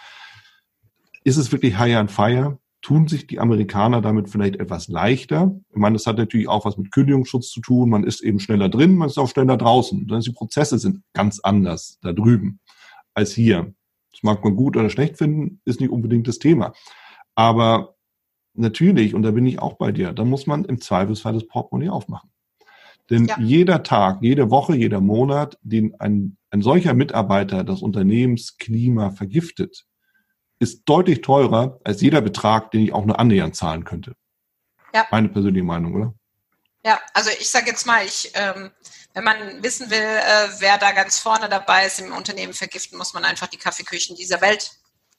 [1.22, 2.58] Ist es wirklich Hire and Fire?
[2.80, 5.54] Tun sich die Amerikaner damit vielleicht etwas leichter?
[5.68, 7.90] Ich meine, das hat natürlich auch was mit Kündigungsschutz zu tun.
[7.90, 10.06] Man ist eben schneller drin, man ist auch schneller draußen.
[10.08, 12.58] Die Prozesse sind ganz anders da drüben
[13.12, 13.74] als hier.
[14.16, 16.72] Das mag man gut oder schlecht finden, ist nicht unbedingt das Thema.
[17.34, 17.96] Aber
[18.54, 21.90] natürlich, und da bin ich auch bei dir, da muss man im Zweifelsfall das Portemonnaie
[21.90, 22.30] aufmachen.
[23.10, 23.38] Denn ja.
[23.38, 29.86] jeder Tag, jede Woche, jeder Monat, den ein, ein solcher Mitarbeiter das Unternehmensklima vergiftet,
[30.58, 34.14] ist deutlich teurer als jeder Betrag, den ich auch nur annähernd zahlen könnte.
[34.94, 35.04] Ja.
[35.10, 36.14] Meine persönliche Meinung, oder?
[36.86, 38.70] Ja, also ich sage jetzt mal, ich ähm,
[39.16, 43.14] wenn man wissen will, äh, wer da ganz vorne dabei ist im Unternehmen vergiften, muss
[43.14, 44.72] man einfach die Kaffeeküchen dieser Welt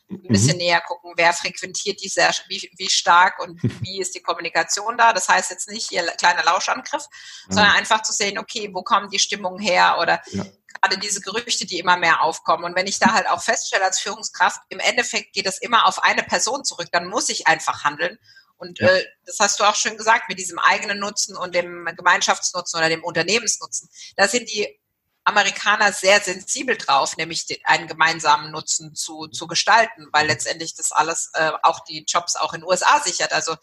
[0.09, 0.59] ein bisschen mhm.
[0.59, 5.13] näher gucken, wer frequentiert die sehr, wie, wie stark und wie ist die Kommunikation da.
[5.13, 7.55] Das heißt jetzt nicht ihr kleiner Lauschangriff, ja.
[7.55, 10.45] sondern einfach zu sehen, okay, wo kommen die Stimmungen her oder ja.
[10.79, 12.65] gerade diese Gerüchte, die immer mehr aufkommen.
[12.65, 16.03] Und wenn ich da halt auch feststelle als Führungskraft, im Endeffekt geht das immer auf
[16.03, 18.19] eine Person zurück, dann muss ich einfach handeln.
[18.57, 18.87] Und ja.
[18.87, 22.89] äh, das hast du auch schön gesagt, mit diesem eigenen Nutzen und dem Gemeinschaftsnutzen oder
[22.89, 23.89] dem Unternehmensnutzen.
[24.15, 24.79] Da sind die
[25.23, 30.91] Amerikaner sehr sensibel drauf, nämlich den, einen gemeinsamen Nutzen zu, zu gestalten, weil letztendlich das
[30.91, 33.33] alles äh, auch die Jobs auch in den USA sichert.
[33.33, 33.55] Also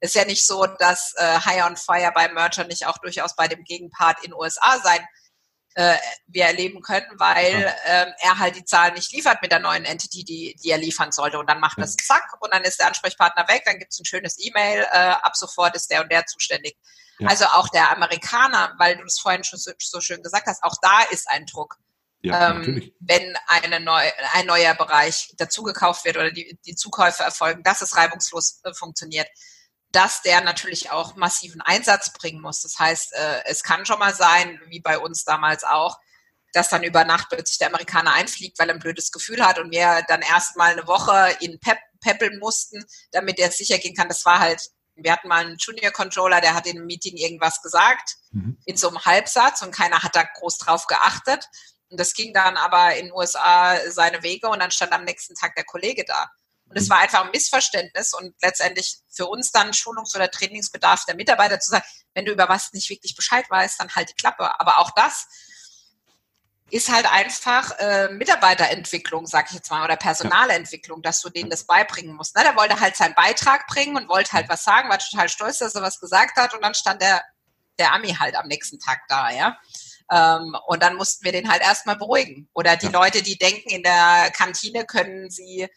[0.00, 3.46] ist ja nicht so, dass äh, High on Fire bei Merger nicht auch durchaus bei
[3.46, 5.06] dem Gegenpart in den USA sein
[5.74, 5.96] äh,
[6.26, 7.74] wir erleben können, weil ja.
[7.86, 11.12] ähm, er halt die Zahlen nicht liefert mit der neuen Entity, die, die er liefern
[11.12, 11.38] sollte.
[11.38, 14.04] Und dann macht das zack und dann ist der Ansprechpartner weg, dann gibt es ein
[14.04, 16.76] schönes E-Mail, äh, ab sofort ist der und der zuständig.
[17.18, 17.28] Ja.
[17.28, 20.76] Also auch der Amerikaner, weil du das vorhin schon so, so schön gesagt hast, auch
[20.82, 21.78] da ist ein Druck.
[22.24, 27.64] Ja, ähm, wenn eine neu, ein neuer Bereich dazugekauft wird oder die, die Zukäufe erfolgen,
[27.64, 29.26] dass es reibungslos äh, funktioniert
[29.92, 32.62] dass der natürlich auch massiven Einsatz bringen muss.
[32.62, 35.98] Das heißt, äh, es kann schon mal sein, wie bei uns damals auch,
[36.52, 39.70] dass dann über Nacht plötzlich der Amerikaner einfliegt, weil er ein blödes Gefühl hat und
[39.70, 44.08] wir dann erstmal eine Woche ihn pep peppeln mussten, damit er sicher gehen kann.
[44.08, 47.62] Das war halt, wir hatten mal einen Junior Controller, der hat in einem Meeting irgendwas
[47.62, 48.58] gesagt, mhm.
[48.66, 51.48] in so einem Halbsatz und keiner hat da groß drauf geachtet.
[51.90, 55.34] Und das ging dann aber in den USA seine Wege und dann stand am nächsten
[55.34, 56.28] Tag der Kollege da.
[56.72, 61.16] Und es war einfach ein Missverständnis und letztendlich für uns dann Schulungs- oder Trainingsbedarf der
[61.16, 64.58] Mitarbeiter zu sagen, wenn du über was nicht wirklich Bescheid weißt, dann halt die Klappe.
[64.58, 65.26] Aber auch das
[66.70, 71.64] ist halt einfach äh, Mitarbeiterentwicklung, sag ich jetzt mal, oder Personalentwicklung, dass du denen das
[71.64, 72.34] beibringen musst.
[72.34, 72.42] Ne?
[72.42, 75.74] Der wollte halt seinen Beitrag bringen und wollte halt was sagen, war total stolz, dass
[75.74, 77.22] er was gesagt hat und dann stand der,
[77.78, 79.58] der Ami halt am nächsten Tag da, ja.
[80.10, 82.48] Ähm, und dann mussten wir den halt erstmal beruhigen.
[82.54, 82.92] Oder die ja.
[82.92, 85.68] Leute, die denken, in der Kantine können sie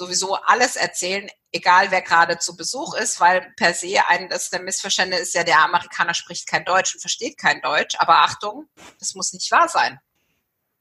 [0.00, 4.62] sowieso alles erzählen, egal wer gerade zu Besuch ist, weil per se ein das der
[4.62, 7.96] Missverständnis ist ja, der Amerikaner spricht kein Deutsch und versteht kein Deutsch.
[7.98, 8.66] Aber Achtung,
[8.98, 10.00] das muss nicht wahr sein.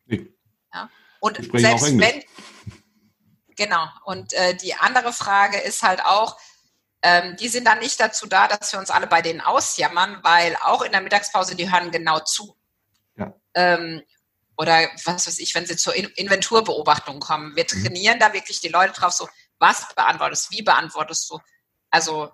[0.06, 0.34] Nee.
[0.74, 0.90] Ja?
[1.20, 2.24] Und selbst wenn
[3.58, 3.86] genau.
[4.06, 6.40] Und äh, die andere Frage ist halt auch,
[7.02, 10.56] ähm, die sind dann nicht dazu da, dass wir uns alle bei denen ausjammern, weil
[10.64, 12.56] auch in der Mittagspause die hören genau zu.
[13.18, 13.34] Ja.
[13.54, 14.02] Ähm,
[14.60, 17.56] oder was weiß ich, wenn sie zur Inventurbeobachtung kommen.
[17.56, 17.82] Wir mhm.
[17.82, 21.40] trainieren da wirklich die Leute drauf, so, was beantwortest, wie beantwortest du?
[21.90, 22.30] Also,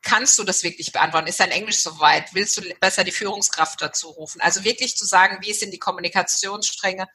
[0.00, 1.26] kannst du das wirklich beantworten?
[1.26, 2.32] Ist dein Englisch soweit?
[2.32, 4.40] Willst du besser die Führungskraft dazu rufen?
[4.40, 7.06] Also wirklich zu sagen, wie sind die Kommunikationsstränge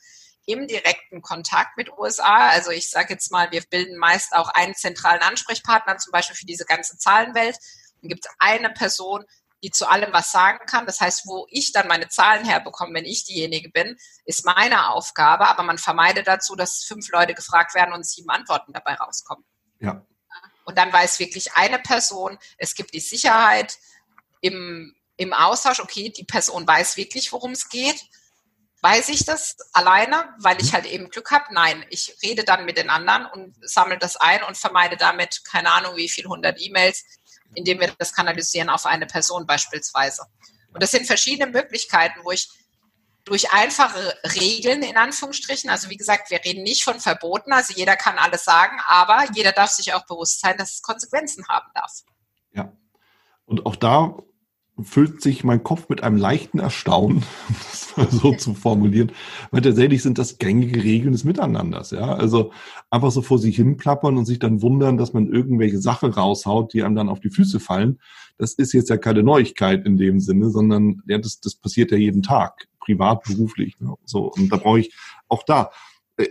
[0.45, 2.49] im direkten Kontakt mit USA?
[2.49, 6.45] Also ich sage jetzt mal, wir bilden meist auch einen zentralen Ansprechpartner, zum Beispiel für
[6.45, 7.57] diese ganze Zahlenwelt.
[8.01, 9.25] Dann gibt es eine Person,
[9.63, 10.85] die zu allem was sagen kann.
[10.85, 15.47] Das heißt, wo ich dann meine Zahlen herbekomme, wenn ich diejenige bin, ist meine Aufgabe.
[15.47, 19.43] Aber man vermeidet dazu, dass fünf Leute gefragt werden und sieben Antworten dabei rauskommen.
[19.79, 20.05] Ja.
[20.65, 23.77] Und dann weiß wirklich eine Person, es gibt die Sicherheit
[24.41, 27.99] im, im Austausch, okay, die Person weiß wirklich, worum es geht.
[28.81, 30.73] Weiß ich das alleine, weil ich mhm.
[30.73, 31.51] halt eben Glück habe?
[31.51, 35.71] Nein, ich rede dann mit den anderen und sammle das ein und vermeide damit keine
[35.71, 37.03] Ahnung wie viel hundert E-Mails,
[37.55, 40.23] indem wir das kanalisieren auf eine Person beispielsweise.
[40.73, 42.49] Und das sind verschiedene Möglichkeiten, wo ich
[43.27, 47.97] durch einfache Regeln in Anführungsstrichen, also wie gesagt, wir reden nicht von Verboten, also jeder
[47.97, 52.03] kann alles sagen, aber jeder darf sich auch bewusst sein, dass es Konsequenzen haben darf.
[52.53, 52.71] Ja.
[53.45, 54.17] Und auch da
[54.83, 57.17] füllt sich mein Kopf mit einem leichten Erstaunen,
[57.47, 59.11] um das mal so zu formulieren,
[59.51, 62.13] weil tatsächlich sind das gängige Regeln des Miteinanders, ja.
[62.13, 62.51] Also
[62.89, 66.73] einfach so vor sich hin plappern und sich dann wundern, dass man irgendwelche Sachen raushaut,
[66.73, 67.99] die einem dann auf die Füße fallen.
[68.37, 71.97] Das ist jetzt ja keine Neuigkeit in dem Sinne, sondern ja, das, das passiert ja
[71.97, 73.79] jeden Tag, privat, beruflich.
[73.79, 73.95] Ne?
[74.05, 74.95] So, und da brauche ich
[75.27, 75.71] auch da.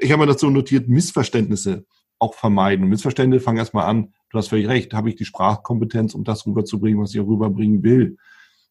[0.00, 1.84] Ich habe mir dazu notiert, Missverständnisse
[2.18, 2.88] auch vermeiden.
[2.88, 7.00] Missverständnisse fangen erstmal an, du hast völlig recht, habe ich die Sprachkompetenz, um das rüberzubringen,
[7.00, 8.16] was ich rüberbringen will.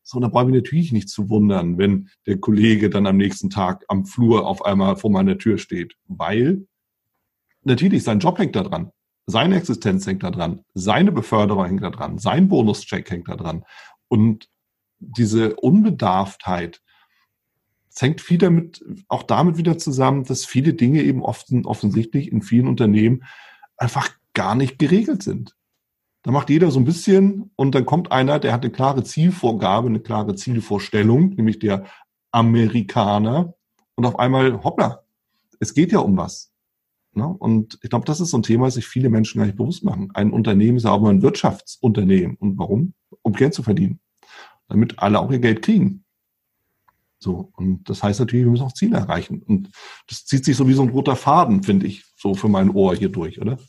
[0.08, 3.84] So, da brauche ich natürlich nicht zu wundern, wenn der Kollege dann am nächsten Tag
[3.88, 6.68] am Flur auf einmal vor meiner Tür steht, weil
[7.64, 8.91] natürlich sein Job hängt da dran,
[9.26, 13.64] seine Existenz hängt da dran, seine Beförderung hängt da dran, sein Bonuscheck hängt da dran.
[14.08, 14.47] Und
[14.99, 16.84] diese Unbedarftheit,
[17.89, 22.43] es hängt viel damit, auch damit wieder zusammen, dass viele Dinge eben oft, offensichtlich in
[22.43, 23.24] vielen Unternehmen
[23.76, 25.56] einfach gar nicht geregelt sind.
[26.26, 29.88] Da macht jeder so ein bisschen und dann kommt einer, der hat eine klare Zielvorgabe,
[29.88, 31.86] eine klare Zielvorstellung, nämlich der
[32.32, 33.53] Amerikaner.
[33.93, 35.03] Und auf einmal, hoppla,
[35.59, 36.51] es geht ja um was.
[37.13, 37.28] Ne?
[37.28, 39.84] Und ich glaube, das ist so ein Thema, das sich viele Menschen gar nicht bewusst
[39.84, 40.09] machen.
[40.15, 42.38] Ein Unternehmen ist ja auch mal ein Wirtschaftsunternehmen.
[42.38, 42.95] Und warum?
[43.21, 43.99] Um Geld zu verdienen.
[44.67, 46.05] Damit alle auch ihr Geld kriegen.
[47.19, 47.51] So.
[47.55, 49.43] Und das heißt natürlich, wir müssen auch Ziele erreichen.
[49.43, 49.69] Und
[50.07, 52.95] das zieht sich so wie so ein roter Faden, finde ich, so für mein Ohr
[52.95, 53.59] hier durch, oder?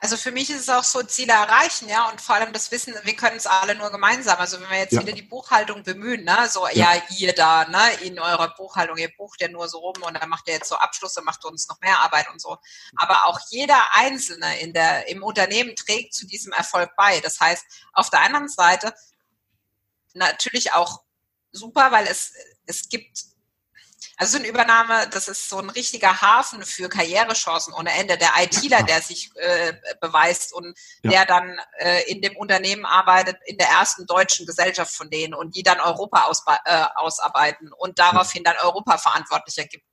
[0.00, 2.94] Also für mich ist es auch so, Ziele erreichen, ja, und vor allem das Wissen,
[3.02, 4.38] wir können es alle nur gemeinsam.
[4.38, 5.00] Also wenn wir jetzt ja.
[5.00, 6.94] wieder die Buchhaltung bemühen, ne, so, ja.
[6.94, 7.02] ja.
[7.16, 10.46] ihr da, ne, in eurer Buchhaltung, ihr bucht ja nur so rum und dann macht
[10.46, 12.58] ihr jetzt so Abschlüsse, macht uns noch mehr Arbeit und so.
[12.94, 17.18] Aber auch jeder Einzelne in der, im Unternehmen trägt zu diesem Erfolg bei.
[17.18, 18.94] Das heißt, auf der anderen Seite
[20.14, 21.02] natürlich auch
[21.50, 22.34] super, weil es,
[22.66, 23.24] es gibt
[24.18, 28.18] also so eine Übernahme, das ist so ein richtiger Hafen für Karrierechancen ohne Ende.
[28.18, 31.10] Der ITler, der sich äh, beweist und ja.
[31.10, 35.54] der dann äh, in dem Unternehmen arbeitet, in der ersten deutschen Gesellschaft von denen und
[35.54, 36.28] die dann Europa
[36.64, 39.84] äh, ausarbeiten und daraufhin dann Europa verantwortlicher gibt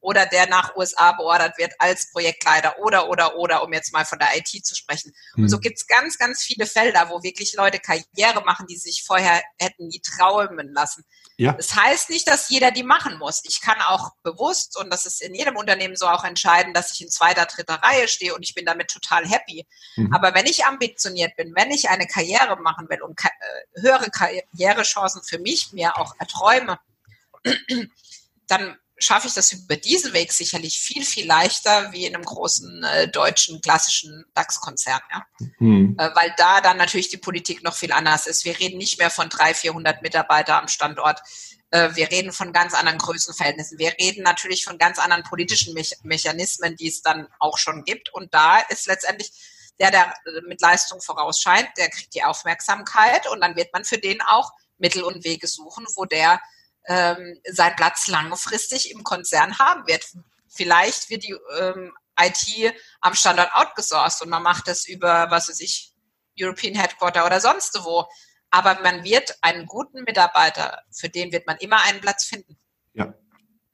[0.00, 4.18] oder der nach USA beordert wird als Projektleiter oder, oder, oder, um jetzt mal von
[4.18, 5.12] der IT zu sprechen.
[5.34, 5.44] Mhm.
[5.44, 9.04] Und so gibt es ganz, ganz viele Felder, wo wirklich Leute Karriere machen, die sich
[9.06, 11.04] vorher hätten nie träumen lassen.
[11.40, 11.52] Ja.
[11.52, 13.42] Das heißt nicht, dass jeder die machen muss.
[13.44, 17.00] Ich kann auch bewusst, und das ist in jedem Unternehmen so auch entscheiden, dass ich
[17.00, 19.64] in zweiter, dritter Reihe stehe und ich bin damit total happy.
[19.94, 20.12] Mhm.
[20.12, 25.22] Aber wenn ich ambitioniert bin, wenn ich eine Karriere machen will und äh, höhere Karrierechancen
[25.22, 26.80] für mich mir auch erträume,
[28.48, 32.82] dann schaffe ich das über diesen Weg sicherlich viel, viel leichter wie in einem großen
[32.84, 35.00] äh, deutschen klassischen DAX-Konzern.
[35.10, 35.26] Ja?
[35.58, 35.96] Mhm.
[35.98, 38.44] Äh, weil da dann natürlich die Politik noch viel anders ist.
[38.44, 41.20] Wir reden nicht mehr von 300, 400 Mitarbeiter am Standort.
[41.70, 43.78] Äh, wir reden von ganz anderen Größenverhältnissen.
[43.78, 48.12] Wir reden natürlich von ganz anderen politischen Me Mechanismen, die es dann auch schon gibt.
[48.12, 49.30] Und da ist letztendlich
[49.78, 50.14] der, der
[50.46, 55.02] mit Leistung vorausscheint, der kriegt die Aufmerksamkeit und dann wird man für den auch Mittel
[55.02, 56.40] und Wege suchen, wo der
[56.88, 60.04] ähm, seinen Platz langfristig im Konzern haben wird.
[60.48, 65.60] Vielleicht wird die ähm, IT am Standort outgesourced und man macht das über, was weiß
[65.60, 65.92] ich,
[66.40, 68.06] European Headquarter oder sonst wo.
[68.50, 72.56] Aber man wird einen guten Mitarbeiter, für den wird man immer einen Platz finden.
[72.94, 73.12] Ja,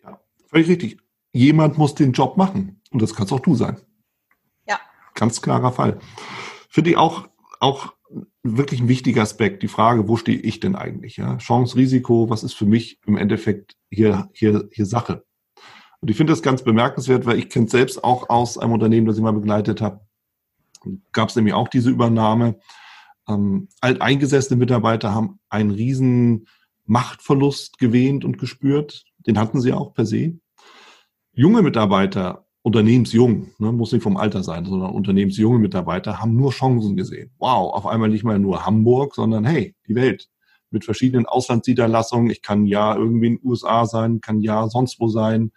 [0.02, 0.20] ja.
[0.48, 1.00] völlig richtig.
[1.32, 2.82] Jemand muss den Job machen.
[2.90, 3.80] Und das kannst auch du sein.
[4.66, 4.80] Ja.
[5.14, 6.00] Ganz klarer Fall.
[6.68, 7.28] Finde ich auch,
[7.60, 7.94] auch
[8.42, 11.16] wirklich ein wichtiger Aspekt, die Frage, wo stehe ich denn eigentlich?
[11.16, 11.38] Ja?
[11.38, 15.24] Chance, Risiko, was ist für mich im Endeffekt hier, hier, hier Sache?
[16.00, 19.16] Und ich finde das ganz bemerkenswert, weil ich kenne selbst auch aus einem Unternehmen, das
[19.16, 20.00] ich mal begleitet habe,
[21.12, 22.58] gab es nämlich auch diese Übernahme.
[23.26, 26.46] Ähm, alteingesessene Mitarbeiter haben einen riesen
[26.84, 29.04] Machtverlust gewähnt und gespürt.
[29.26, 30.38] den hatten sie auch per se.
[31.32, 36.96] Junge Mitarbeiter, unternehmensjung, ne, muss nicht vom Alter sein, sondern unternehmensjunge Mitarbeiter haben nur Chancen
[36.96, 37.30] gesehen.
[37.38, 40.30] Wow, auf einmal nicht mal nur Hamburg, sondern hey, die Welt
[40.70, 42.30] mit verschiedenen Auslandsniederlassungen.
[42.30, 45.52] Ich kann ja irgendwie in den USA sein, kann ja sonst wo sein.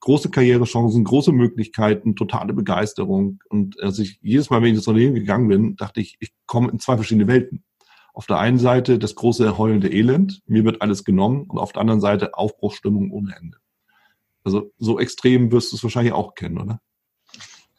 [0.00, 3.38] Große Karrierechancen, große Möglichkeiten, totale Begeisterung.
[3.48, 6.72] Und als ich jedes Mal, wenn ich ins Unternehmen gegangen bin, dachte ich, ich komme
[6.72, 7.62] in zwei verschiedene Welten.
[8.12, 11.82] Auf der einen Seite das große heulende Elend, mir wird alles genommen, und auf der
[11.82, 13.59] anderen Seite Aufbruchsstimmung ohne Ende.
[14.44, 16.80] Also so extrem wirst du es wahrscheinlich auch kennen, oder?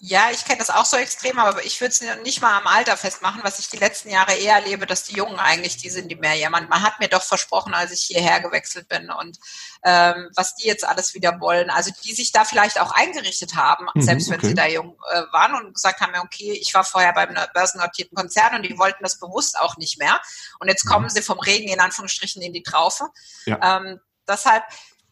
[0.04, 2.98] Ja, ich kenne das auch so extrem, aber ich würde es nicht mal am Alter
[2.98, 6.16] festmachen, was ich die letzten Jahre eher erlebe, dass die Jungen eigentlich die sind, die
[6.16, 6.68] mehr jammern.
[6.70, 9.38] Man hat mir doch versprochen, als ich hierher gewechselt bin und
[9.84, 11.70] ähm, was die jetzt alles wieder wollen.
[11.70, 14.48] Also die sich da vielleicht auch eingerichtet haben, mhm, selbst wenn okay.
[14.48, 18.56] sie da jung äh, waren und gesagt haben, okay, ich war vorher beim börsennotierten Konzern
[18.56, 20.20] und die wollten das bewusst auch nicht mehr.
[20.60, 21.10] Und jetzt kommen mhm.
[21.10, 23.10] sie vom Regen in Anführungsstrichen in die Traufe.
[23.46, 23.78] Ja.
[23.78, 24.64] Ähm, deshalb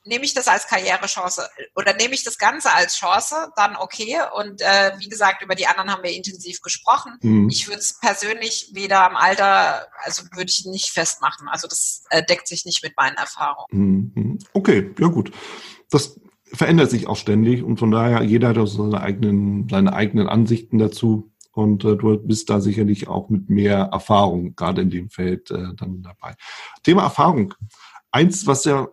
[0.10, 4.18] nehme ich das als Karrierechance oder nehme ich das Ganze als Chance, dann okay.
[4.36, 7.14] Und äh, wie gesagt, über die anderen haben wir intensiv gesprochen.
[7.22, 7.48] Mhm.
[7.50, 11.48] Ich würde es persönlich weder am Alter, also würde ich nicht festmachen.
[11.48, 13.68] Also das äh, deckt sich nicht mit meinen Erfahrungen.
[13.72, 14.12] Mhm.
[14.16, 14.40] mhm.
[14.54, 15.32] Okay, ja gut.
[15.90, 16.20] Das
[16.52, 20.80] verändert sich auch ständig und von daher jeder hat auch seine eigenen, seine eigenen Ansichten
[20.80, 21.32] dazu.
[21.52, 25.74] Und äh, du bist da sicherlich auch mit mehr Erfahrung, gerade in dem Feld, äh,
[25.76, 26.36] dann dabei.
[26.84, 27.54] Thema Erfahrung.
[28.12, 28.88] Eins, was ja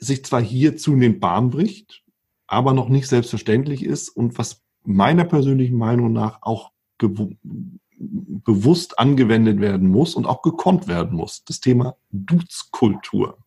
[0.00, 2.02] sich zwar hier zunehmend Bahn bricht,
[2.46, 6.72] aber noch nicht selbstverständlich ist und was meiner persönlichen Meinung nach auch
[7.88, 11.44] bewusst angewendet werden muss und auch gekonnt werden muss.
[11.44, 13.38] Das Thema Duzkultur.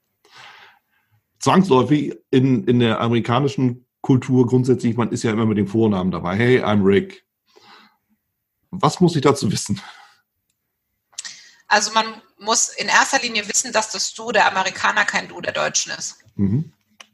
[1.39, 6.35] Zwangsläufig in, in der amerikanischen Kultur grundsätzlich, man ist ja immer mit dem Vornamen dabei.
[6.35, 7.25] Hey, I'm Rick.
[8.69, 9.81] Was muss ich dazu wissen?
[11.67, 12.05] Also man
[12.43, 16.17] muss in erster Linie wissen, dass das Du der Amerikaner kein Du der Deutschen ist.
[16.35, 16.73] Mhm.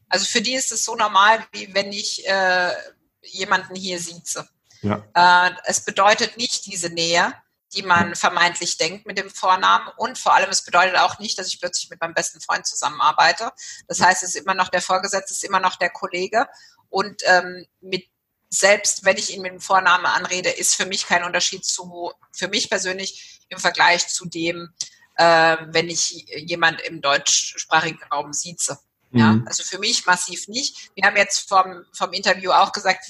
[0.09, 2.73] Also für die ist es so normal, wie wenn ich äh,
[3.21, 4.47] jemanden hier sieze.
[4.82, 5.03] Ja.
[5.13, 7.34] Äh, es bedeutet nicht diese Nähe,
[7.73, 9.89] die man vermeintlich denkt mit dem Vornamen.
[9.97, 13.51] Und vor allem, es bedeutet auch nicht, dass ich plötzlich mit meinem besten Freund zusammenarbeite.
[13.88, 16.47] Das heißt, es ist immer noch der Vorgesetzte, es ist immer noch der Kollege.
[16.89, 18.05] Und ähm, mit
[18.49, 22.47] selbst wenn ich ihn mit dem Vornamen anrede, ist für mich kein Unterschied zu, für
[22.47, 24.73] mich persönlich im Vergleich zu dem,
[25.20, 28.80] äh, wenn ich jemand im deutschsprachigen Raum sieze.
[29.11, 29.47] Ja, mhm.
[29.47, 30.91] also für mich massiv nicht.
[30.95, 33.05] Wir haben jetzt vom, vom Interview auch gesagt,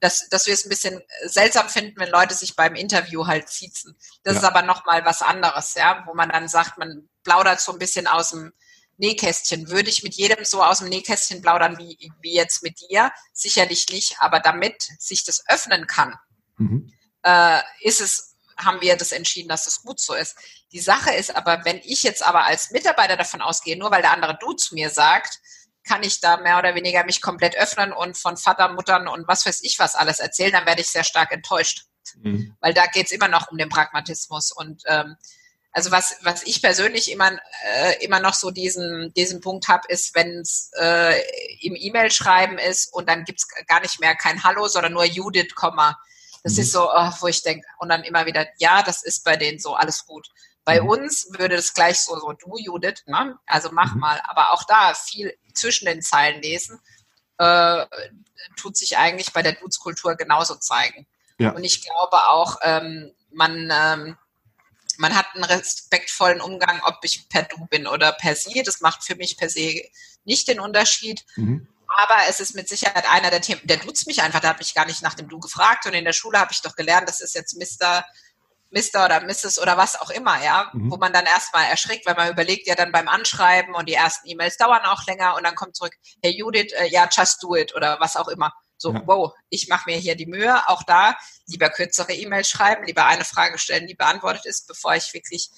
[0.00, 3.96] dass, dass wir es ein bisschen seltsam finden, wenn Leute sich beim Interview halt siezen.
[4.24, 4.40] Das ja.
[4.40, 8.08] ist aber nochmal was anderes, ja, wo man dann sagt, man plaudert so ein bisschen
[8.08, 8.52] aus dem
[8.96, 9.70] Nähkästchen.
[9.70, 13.12] Würde ich mit jedem so aus dem Nähkästchen plaudern wie, wie jetzt mit dir?
[13.32, 16.16] Sicherlich nicht, aber damit sich das öffnen kann,
[16.56, 16.92] mhm.
[17.22, 20.36] äh, ist es haben wir das entschieden, dass das gut so ist.
[20.72, 24.12] Die Sache ist aber, wenn ich jetzt aber als Mitarbeiter davon ausgehe, nur weil der
[24.12, 25.40] andere Du zu mir sagt,
[25.84, 29.44] kann ich da mehr oder weniger mich komplett öffnen und von Vater, Muttern und was
[29.46, 31.86] weiß ich was alles erzählen, dann werde ich sehr stark enttäuscht.
[32.22, 32.56] Mhm.
[32.60, 34.52] Weil da geht es immer noch um den Pragmatismus.
[34.52, 35.16] Und ähm,
[35.72, 37.32] also was, was ich persönlich immer,
[37.64, 41.20] äh, immer noch so diesen, diesen Punkt habe, ist, wenn es äh,
[41.60, 45.54] im E-Mail-Schreiben ist und dann gibt es gar nicht mehr kein Hallo, sondern nur Judith,
[46.44, 46.60] das mhm.
[46.60, 49.58] ist so, oh, wo ich denke, und dann immer wieder, ja, das ist bei denen
[49.58, 50.28] so, alles gut.
[50.64, 50.88] Bei mhm.
[50.88, 53.38] uns würde das gleich so, so du, Judith, ne?
[53.46, 54.00] also mach mhm.
[54.00, 54.20] mal.
[54.24, 56.80] Aber auch da viel zwischen den Zeilen lesen,
[57.38, 57.86] äh,
[58.56, 61.06] tut sich eigentlich bei der Dudes-Kultur genauso zeigen.
[61.38, 61.50] Ja.
[61.50, 64.16] Und ich glaube auch, ähm, man, ähm,
[64.98, 68.62] man hat einen respektvollen Umgang, ob ich per Du bin oder per Sie.
[68.62, 69.82] Das macht für mich per se
[70.24, 71.24] nicht den Unterschied.
[71.36, 71.66] Mhm.
[71.88, 74.74] Aber es ist mit Sicherheit einer der Themen, der duzt mich einfach, der hat mich
[74.74, 75.86] gar nicht nach dem Du gefragt.
[75.86, 78.04] Und in der Schule habe ich doch gelernt, das ist jetzt Mr.
[78.72, 79.04] Mr.
[79.04, 79.58] oder Mrs.
[79.60, 80.90] oder was auch immer, ja, mhm.
[80.90, 84.28] wo man dann erstmal erschrickt, weil man überlegt ja dann beim Anschreiben und die ersten
[84.28, 87.74] E-Mails dauern auch länger und dann kommt zurück, hey Judith, äh, ja, just do it
[87.74, 88.52] oder was auch immer.
[88.76, 89.02] So, ja.
[89.06, 91.16] wow, ich mache mir hier die Mühe, auch da
[91.46, 95.50] lieber kürzere E-Mails schreiben, lieber eine Frage stellen, die beantwortet ist, bevor ich wirklich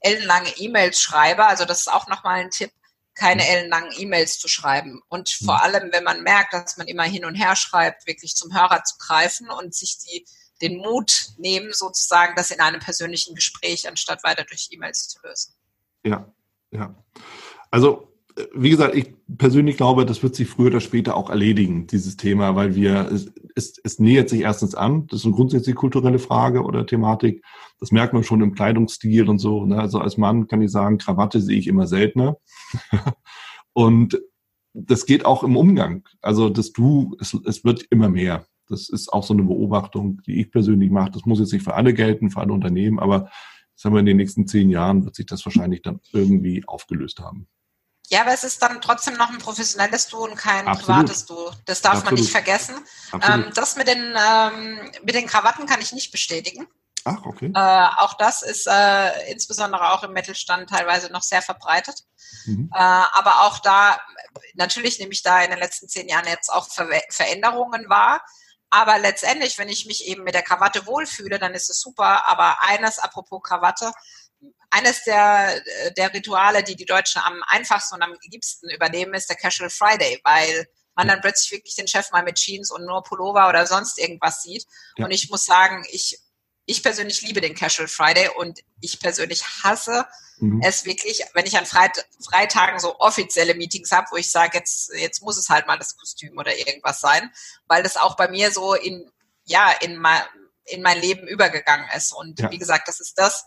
[0.00, 1.46] ellenlange E-Mails schreibe.
[1.46, 2.70] Also das ist auch nochmal ein Tipp
[3.14, 3.48] keine mhm.
[3.48, 5.00] ellenlangen E-Mails zu schreiben.
[5.08, 5.46] Und mhm.
[5.46, 8.82] vor allem, wenn man merkt, dass man immer hin und her schreibt, wirklich zum Hörer
[8.84, 10.26] zu greifen und sich die,
[10.64, 15.54] den Mut nehmen, sozusagen das in einem persönlichen Gespräch, anstatt weiter durch E-Mails zu lösen.
[16.04, 16.32] Ja,
[16.70, 16.94] ja.
[17.70, 18.14] Also
[18.52, 22.56] wie gesagt, ich persönlich glaube, das wird sich früher oder später auch erledigen, dieses Thema,
[22.56, 26.62] weil wir, es, es, es nähert sich erstens an, das ist eine grundsätzlich kulturelle Frage
[26.62, 27.44] oder Thematik.
[27.78, 29.64] Das merkt man schon im Kleidungsstil und so.
[29.66, 29.78] Ne?
[29.78, 32.36] Also als Mann kann ich sagen, Krawatte sehe ich immer seltener.
[33.72, 34.20] und
[34.72, 36.08] das geht auch im Umgang.
[36.20, 38.46] Also das Du, es, es wird immer mehr.
[38.68, 41.10] Das ist auch so eine Beobachtung, die ich persönlich mache.
[41.10, 43.30] Das muss jetzt nicht für alle gelten, für alle Unternehmen, aber
[43.74, 47.48] sagen wir, in den nächsten zehn Jahren wird sich das wahrscheinlich dann irgendwie aufgelöst haben.
[48.08, 50.86] Ja, aber es ist dann trotzdem noch ein professionelles Du und kein Absolut.
[50.86, 51.34] privates Du.
[51.64, 52.12] Das darf Absolut.
[52.12, 52.74] man nicht vergessen.
[53.22, 56.66] Ähm, das mit den, ähm, mit den Krawatten kann ich nicht bestätigen.
[57.04, 57.50] Ach, okay.
[57.54, 61.96] Äh, auch das ist äh, insbesondere auch im Mittelstand teilweise noch sehr verbreitet.
[62.46, 62.70] Mhm.
[62.72, 63.98] Äh, aber auch da,
[64.54, 68.22] natürlich nehme ich da in den letzten zehn Jahren jetzt auch Ver Veränderungen wahr.
[68.74, 72.26] Aber letztendlich, wenn ich mich eben mit der Krawatte wohlfühle, dann ist es super.
[72.26, 73.92] Aber eines, apropos Krawatte,
[74.68, 75.62] eines der,
[75.96, 80.20] der Rituale, die die Deutschen am einfachsten und am liebsten übernehmen, ist der Casual Friday,
[80.24, 80.66] weil
[80.96, 84.42] man dann plötzlich wirklich den Chef mal mit Jeans und nur Pullover oder sonst irgendwas
[84.42, 84.66] sieht.
[84.96, 85.04] Ja.
[85.04, 86.18] Und ich muss sagen, ich,
[86.66, 90.04] ich persönlich liebe den Casual Friday und ich persönlich hasse
[90.38, 90.60] mhm.
[90.62, 94.92] es wirklich, wenn ich an Freit Freitagen so offizielle Meetings habe, wo ich sage, jetzt,
[94.94, 97.30] jetzt muss es halt mal das Kostüm oder irgendwas sein,
[97.66, 99.10] weil das auch bei mir so in,
[99.44, 100.22] ja, in mein,
[100.64, 102.12] in mein Leben übergegangen ist.
[102.12, 102.50] Und ja.
[102.50, 103.44] wie gesagt, das ist das,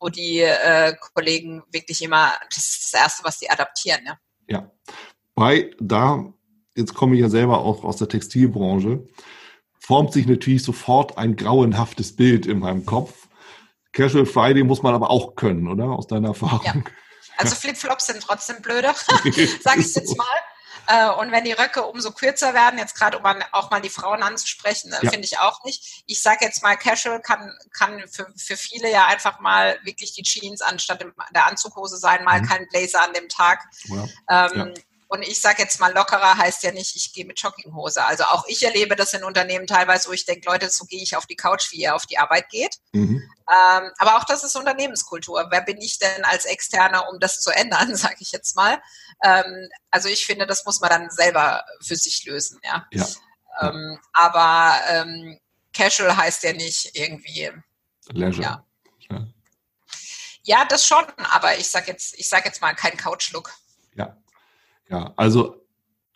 [0.00, 4.04] wo die äh, Kollegen wirklich immer, das ist das Erste, was die adaptieren.
[4.04, 4.18] Ja,
[4.48, 4.70] ja.
[5.34, 6.32] Weil da,
[6.74, 9.06] jetzt komme ich ja selber auch aus der Textilbranche,
[9.78, 13.25] formt sich natürlich sofort ein grauenhaftes Bild in meinem Kopf.
[13.96, 15.84] Casual Friday muss man aber auch können, oder?
[15.84, 16.62] Aus deiner Erfahrung.
[16.64, 16.74] Ja.
[17.38, 18.94] Also Flipflops sind trotzdem blöder,
[19.62, 20.26] sage ich jetzt mal.
[20.88, 24.22] Äh, und wenn die Röcke umso kürzer werden, jetzt gerade um auch mal die Frauen
[24.22, 25.10] anzusprechen, äh, ja.
[25.10, 26.04] finde ich auch nicht.
[26.06, 30.22] Ich sage jetzt mal, Casual kann, kann für, für viele ja einfach mal wirklich die
[30.22, 32.46] Jeans anstatt der Anzughose sein, mal mhm.
[32.46, 33.64] kein Blazer an dem Tag.
[33.84, 34.04] Ja.
[34.28, 34.82] Ähm, ja.
[35.08, 38.04] Und ich sage jetzt mal lockerer heißt ja nicht, ich gehe mit Jogginghose.
[38.04, 41.16] Also auch ich erlebe das in Unternehmen teilweise, wo ich denke, Leute, so gehe ich
[41.16, 42.76] auf die Couch, wie ihr auf die Arbeit geht.
[42.92, 43.22] Mhm.
[43.48, 45.46] Ähm, aber auch das ist Unternehmenskultur.
[45.50, 48.82] Wer bin ich denn als Externer, um das zu ändern, sage ich jetzt mal.
[49.22, 52.60] Ähm, also ich finde, das muss man dann selber für sich lösen.
[52.64, 52.86] Ja.
[52.90, 53.06] ja.
[53.60, 55.38] Ähm, aber ähm,
[55.72, 57.52] Casual heißt ja nicht irgendwie.
[58.08, 58.42] Leisure.
[58.42, 58.66] Ja.
[59.10, 59.26] ja.
[60.42, 63.52] ja das schon, aber ich sage jetzt, ich sag jetzt mal kein Couch-Look.
[63.94, 64.16] Ja.
[64.88, 65.66] Ja, also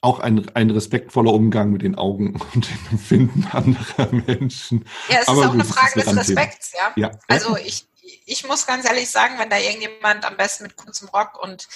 [0.03, 4.87] auch ein, ein respektvoller Umgang mit den Augen und den Empfinden anderer Menschen.
[5.09, 6.93] Ja, es Aber ist auch gut, eine Frage des Respekts, ja?
[6.97, 7.11] ja.
[7.29, 7.87] Also ich,
[8.27, 11.69] ich muss ganz ehrlich sagen, wenn da irgendjemand am besten mit kurzem Rock und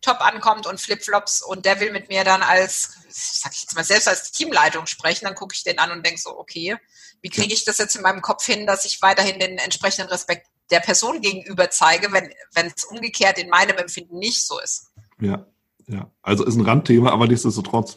[0.00, 3.84] Top ankommt und Flipflops und der will mit mir dann als, sag ich jetzt mal,
[3.84, 6.76] selbst als Teamleitung sprechen, dann gucke ich den an und denke so, okay,
[7.20, 10.46] wie kriege ich das jetzt in meinem Kopf hin, dass ich weiterhin den entsprechenden Respekt
[10.70, 14.92] der Person gegenüber zeige, wenn es umgekehrt in meinem Empfinden nicht so ist.
[15.20, 15.44] Ja,
[15.88, 17.96] ja, also ist ein Randthema, aber nichtsdestotrotz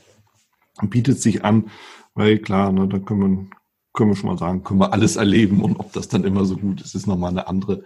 [0.81, 1.69] bietet sich an,
[2.13, 3.57] weil klar, ne, da können wir,
[3.93, 6.55] können wir schon mal sagen, können wir alles erleben und ob das dann immer so
[6.55, 7.83] gut ist, ist nochmal eine andere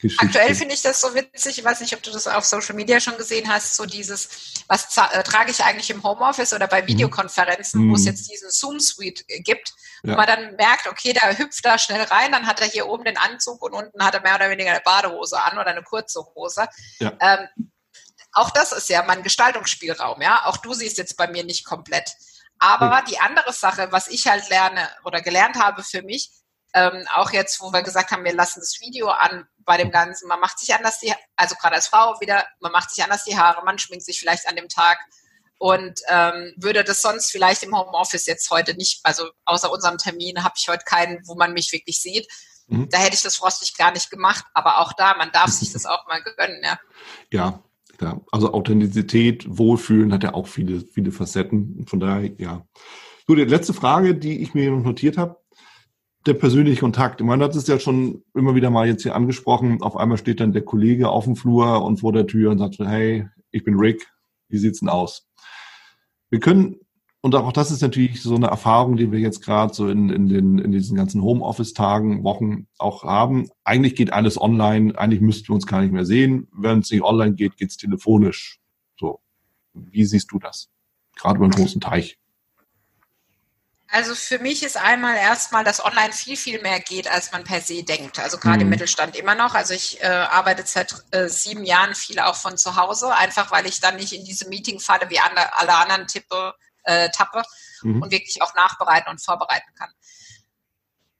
[0.00, 0.26] Geschichte.
[0.26, 2.98] Aktuell finde ich das so witzig, ich weiß nicht, ob du das auf Social Media
[2.98, 6.88] schon gesehen hast, so dieses, was äh, trage ich eigentlich im Homeoffice oder bei mhm.
[6.88, 7.90] Videokonferenzen, mhm.
[7.90, 8.08] wo es mhm.
[8.08, 9.72] jetzt diesen Zoom-Suite gibt,
[10.02, 10.16] wo ja.
[10.16, 13.16] man dann merkt, okay, der hüpft da schnell rein, dann hat er hier oben den
[13.16, 16.66] Anzug und unten hat er mehr oder weniger eine Badehose an oder eine kurze Hose.
[16.98, 17.12] Ja.
[17.20, 17.70] Ähm,
[18.36, 20.44] auch das ist ja mein Gestaltungsspielraum, ja.
[20.44, 22.12] Auch du siehst jetzt bei mir nicht komplett.
[22.58, 26.30] Aber die andere Sache, was ich halt lerne oder gelernt habe für mich,
[26.74, 30.28] ähm, auch jetzt, wo wir gesagt haben, wir lassen das Video an bei dem Ganzen,
[30.28, 33.38] man macht sich anders die, also gerade als Frau wieder, man macht sich anders die
[33.38, 34.98] Haare, man schminkt sich vielleicht an dem Tag
[35.58, 40.44] und ähm, würde das sonst vielleicht im Homeoffice jetzt heute nicht, also außer unserem Termin
[40.44, 42.28] habe ich heute keinen, wo man mich wirklich sieht.
[42.66, 42.90] Mhm.
[42.90, 45.86] Da hätte ich das frostig gar nicht gemacht, aber auch da, man darf sich das
[45.86, 46.78] auch mal gönnen, ja.
[47.30, 47.62] Ja,
[48.00, 51.86] ja, also Authentizität, Wohlfühlen hat ja auch viele, viele Facetten.
[51.86, 52.66] Von daher, ja.
[53.26, 55.36] So, die letzte Frage, die ich mir noch notiert habe,
[56.26, 57.20] der persönliche Kontakt.
[57.20, 59.82] Ich meine, das ist ja schon immer wieder mal jetzt hier angesprochen.
[59.82, 62.78] Auf einmal steht dann der Kollege auf dem Flur und vor der Tür und sagt,
[62.78, 64.06] hey, ich bin Rick,
[64.48, 65.28] wie sieht's denn aus?
[66.30, 66.76] Wir können
[67.26, 70.28] und auch das ist natürlich so eine Erfahrung, die wir jetzt gerade so in, in,
[70.28, 73.50] den, in diesen ganzen Homeoffice-Tagen, Wochen auch haben.
[73.64, 76.46] Eigentlich geht alles online, eigentlich müssten wir uns gar nicht mehr sehen.
[76.52, 78.60] Wenn es nicht online geht, geht es telefonisch.
[78.96, 79.18] So,
[79.74, 80.68] wie siehst du das?
[81.16, 82.16] Gerade beim großen Teich.
[83.88, 87.60] Also für mich ist einmal erstmal, dass online viel, viel mehr geht, als man per
[87.60, 88.20] se denkt.
[88.20, 88.62] Also gerade mhm.
[88.62, 89.54] im Mittelstand immer noch.
[89.54, 93.66] Also ich äh, arbeite seit äh, sieben Jahren viel auch von zu Hause, einfach weil
[93.66, 96.54] ich dann nicht in diese Meeting-Falle wie alle anderen tippe,
[96.86, 97.42] äh, tappe
[97.82, 98.02] mhm.
[98.02, 99.90] und wirklich auch nachbereiten und vorbereiten kann.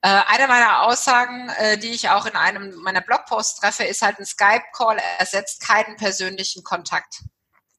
[0.03, 4.19] Äh, eine meiner Aussagen, äh, die ich auch in einem meiner Blogposts treffe, ist halt
[4.19, 7.23] ein Skype-Call ersetzt keinen persönlichen Kontakt.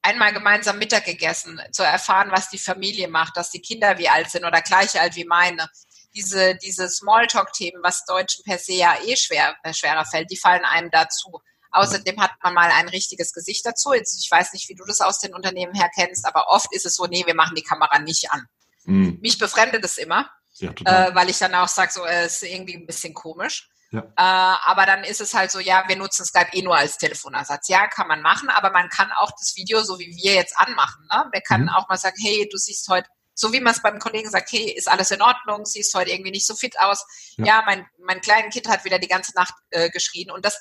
[0.01, 4.29] Einmal gemeinsam Mittag gegessen, zu erfahren, was die Familie macht, dass die Kinder wie alt
[4.29, 5.69] sind oder gleich alt wie meine.
[6.15, 10.65] Diese, diese Smalltalk-Themen, was Deutschen per se ja eh schwer, äh, schwerer fällt, die fallen
[10.65, 11.41] einem dazu.
[11.71, 13.93] Außerdem hat man mal ein richtiges Gesicht dazu.
[13.93, 16.85] Jetzt, ich weiß nicht, wie du das aus den Unternehmen her kennst, aber oft ist
[16.85, 18.47] es so, nee, wir machen die Kamera nicht an.
[18.85, 19.19] Mhm.
[19.21, 22.53] Mich befremdet es immer, ja, äh, weil ich dann auch sage, so, es äh, ist
[22.53, 23.69] irgendwie ein bisschen komisch.
[23.91, 24.01] Ja.
[24.01, 27.67] Äh, aber dann ist es halt so, ja, wir nutzen Skype eh nur als Telefonersatz.
[27.69, 31.07] Ja, kann man machen, aber man kann auch das Video, so wie wir jetzt anmachen.
[31.11, 31.25] Ne?
[31.31, 31.69] Wir können mhm.
[31.69, 34.71] auch mal sagen, hey, du siehst heute, so wie man es beim Kollegen sagt, hey,
[34.71, 37.05] ist alles in Ordnung, siehst heute irgendwie nicht so fit aus.
[37.37, 40.31] Ja, ja mein, mein kleines Kind hat wieder die ganze Nacht äh, geschrien.
[40.31, 40.59] Und das,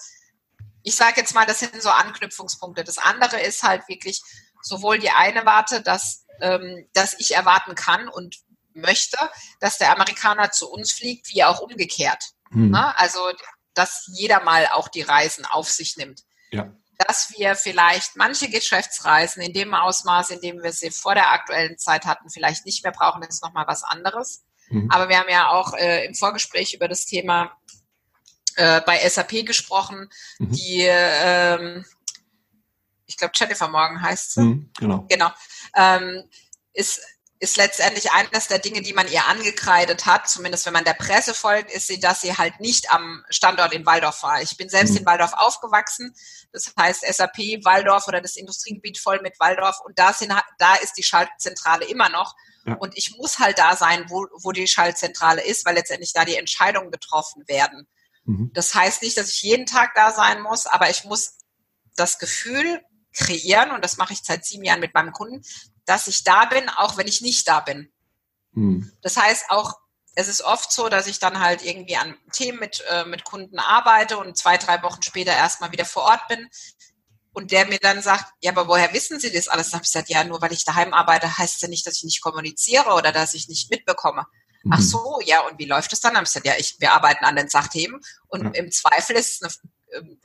[0.87, 2.84] ich sage jetzt mal, das sind so Anknüpfungspunkte.
[2.84, 4.22] Das andere ist halt wirklich
[4.62, 8.37] sowohl die eine Warte, dass, ähm, dass ich erwarten kann und
[8.72, 9.18] möchte,
[9.59, 12.22] dass der Amerikaner zu uns fliegt, wie auch umgekehrt.
[12.51, 12.70] Mhm.
[12.70, 12.97] Ne?
[12.99, 13.18] Also,
[13.74, 16.22] dass jeder mal auch die Reisen auf sich nimmt.
[16.53, 16.72] Ja.
[16.99, 21.78] Dass wir vielleicht manche Geschäftsreisen in dem Ausmaß, in dem wir sie vor der aktuellen
[21.78, 24.45] Zeit hatten, vielleicht nicht mehr brauchen, ist nochmal was anderes.
[24.68, 24.89] Mhm.
[24.93, 27.57] Aber wir haben ja auch äh, im Vorgespräch über das Thema
[28.57, 30.52] äh, bei SAP gesprochen, mhm.
[30.52, 31.84] die, ähm,
[33.07, 34.40] ich glaube, Jennifer Morgan heißt sie.
[34.40, 35.07] Mhm, genau.
[35.09, 35.30] Genau.
[35.76, 36.24] Ähm,
[36.72, 37.00] ist
[37.38, 41.34] ist letztendlich eines der Dinge, die man ihr angekreidet hat, zumindest wenn man der Presse
[41.34, 44.40] folgt, ist sie, dass sie halt nicht am Standort in Waldorf war.
[44.40, 44.98] Ich bin selbst mhm.
[44.98, 46.14] in Waldorf aufgewachsen.
[46.52, 50.94] Das heißt SAP Waldorf oder das Industriegebiet voll mit Waldorf und da, sind, da ist
[50.94, 52.34] die Schaltzentrale immer noch.
[52.64, 52.74] Ja.
[52.74, 56.36] Und ich muss halt da sein, wo, wo die Schaltzentrale ist, weil letztendlich da die
[56.36, 57.86] Entscheidungen getroffen werden.
[58.27, 58.51] Mhm.
[58.53, 61.39] Das heißt nicht, dass ich jeden Tag da sein muss, aber ich muss
[61.97, 65.43] das Gefühl kreieren, und das mache ich seit sieben Jahren mit meinem Kunden,
[65.87, 67.91] dass ich da bin, auch wenn ich nicht da bin.
[68.53, 68.93] Hm.
[69.01, 69.74] Das heißt auch,
[70.14, 73.59] es ist oft so, dass ich dann halt irgendwie an Themen mit, äh, mit Kunden
[73.59, 76.49] arbeite und zwei, drei Wochen später erstmal wieder vor Ort bin.
[77.33, 79.66] Und der mir dann sagt, ja, aber woher wissen Sie das alles?
[79.66, 82.05] Dann habe ich gesagt, ja, nur weil ich daheim arbeite, heißt ja nicht, dass ich
[82.05, 84.27] nicht kommuniziere oder dass ich nicht mitbekomme.
[84.67, 84.73] Mhm.
[84.73, 86.11] Ach so, ja, und wie läuft es dann?
[86.11, 88.51] Dann habe ich gesagt, ja, ich, wir arbeiten an den Sachthemen und ja.
[88.51, 89.62] im Zweifel ist es
[89.93, 90.21] eine, ähm,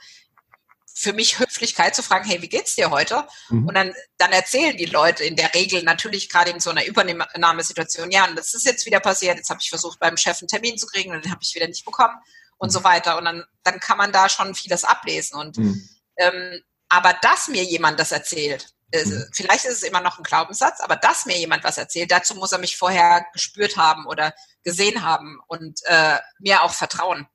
[0.94, 3.26] für mich Höflichkeit zu fragen, hey, wie geht's dir heute?
[3.50, 3.68] Mhm.
[3.68, 8.12] Und dann, dann erzählen die Leute in der Regel natürlich gerade in so einer Übernahmesituation,
[8.12, 10.78] ja, und das ist jetzt wieder passiert, jetzt habe ich versucht, beim Chef einen Termin
[10.78, 12.16] zu kriegen und den habe ich wieder nicht bekommen
[12.58, 12.74] und mhm.
[12.74, 13.18] so weiter.
[13.18, 15.40] Und dann, dann kann man da schon vieles ablesen.
[15.40, 15.88] Und mhm.
[16.18, 18.81] ähm, aber dass mir jemand das erzählt, äh, mhm.
[19.32, 22.52] Vielleicht ist es immer noch ein Glaubenssatz, aber dass mir jemand was erzählt, dazu muss
[22.52, 24.34] er mich vorher gespürt haben oder
[24.64, 27.28] gesehen haben und äh, mir auch vertrauen.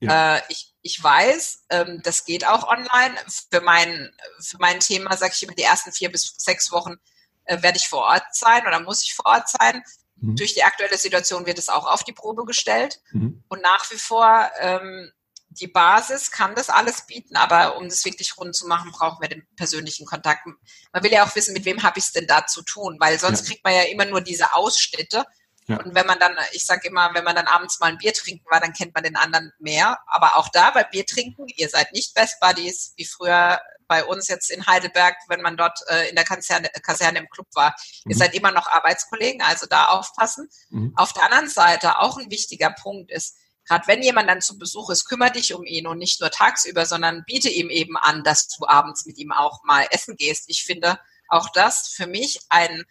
[0.00, 0.36] Ja.
[0.36, 3.14] Äh, ich, ich weiß, ähm, das geht auch online.
[3.50, 6.96] Für mein, für mein Thema sage ich immer, die ersten vier bis sechs Wochen
[7.44, 9.82] äh, werde ich vor Ort sein oder muss ich vor Ort sein.
[10.16, 10.36] Mhm.
[10.36, 13.00] Durch die aktuelle Situation wird es auch auf die Probe gestellt.
[13.12, 13.42] Mhm.
[13.48, 15.12] Und nach wie vor, ähm,
[15.60, 19.28] die Basis kann das alles bieten, aber um das wirklich rund zu machen, brauchen wir
[19.28, 20.46] den persönlichen Kontakt.
[20.46, 23.18] Man will ja auch wissen, mit wem habe ich es denn da zu tun, weil
[23.18, 23.46] sonst ja.
[23.46, 25.24] kriegt man ja immer nur diese Ausschnitte
[25.68, 25.78] ja.
[25.80, 28.44] Und wenn man dann, ich sage immer, wenn man dann abends mal ein Bier trinken
[28.48, 29.98] war, dann kennt man den anderen mehr.
[30.06, 34.28] Aber auch da bei Bier trinken, ihr seid nicht Best Buddies, wie früher bei uns
[34.28, 37.74] jetzt in Heidelberg, wenn man dort äh, in der Kaserne, Kaserne im Club war.
[38.04, 38.10] Mhm.
[38.10, 40.48] Ihr seid immer noch Arbeitskollegen, also da aufpassen.
[40.70, 40.92] Mhm.
[40.96, 43.36] Auf der anderen Seite auch ein wichtiger Punkt ist,
[43.66, 46.86] gerade wenn jemand dann zu Besuch ist, kümmere dich um ihn und nicht nur tagsüber,
[46.86, 50.44] sondern biete ihm eben an, dass du abends mit ihm auch mal essen gehst.
[50.48, 50.98] Ich finde
[51.28, 52.84] auch das für mich ein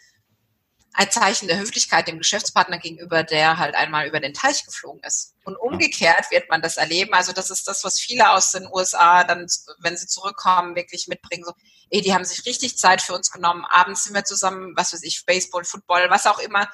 [0.95, 5.36] ein Zeichen der Höflichkeit dem Geschäftspartner gegenüber, der halt einmal über den Teich geflogen ist.
[5.43, 7.13] Und umgekehrt wird man das erleben.
[7.13, 9.45] Also das ist das, was viele aus den USA dann,
[9.80, 11.43] wenn sie zurückkommen, wirklich mitbringen.
[11.43, 11.51] So,
[11.89, 13.65] ey, die haben sich richtig Zeit für uns genommen.
[13.65, 16.69] Abends sind wir zusammen, was weiß ich, Baseball, Football, was auch immer.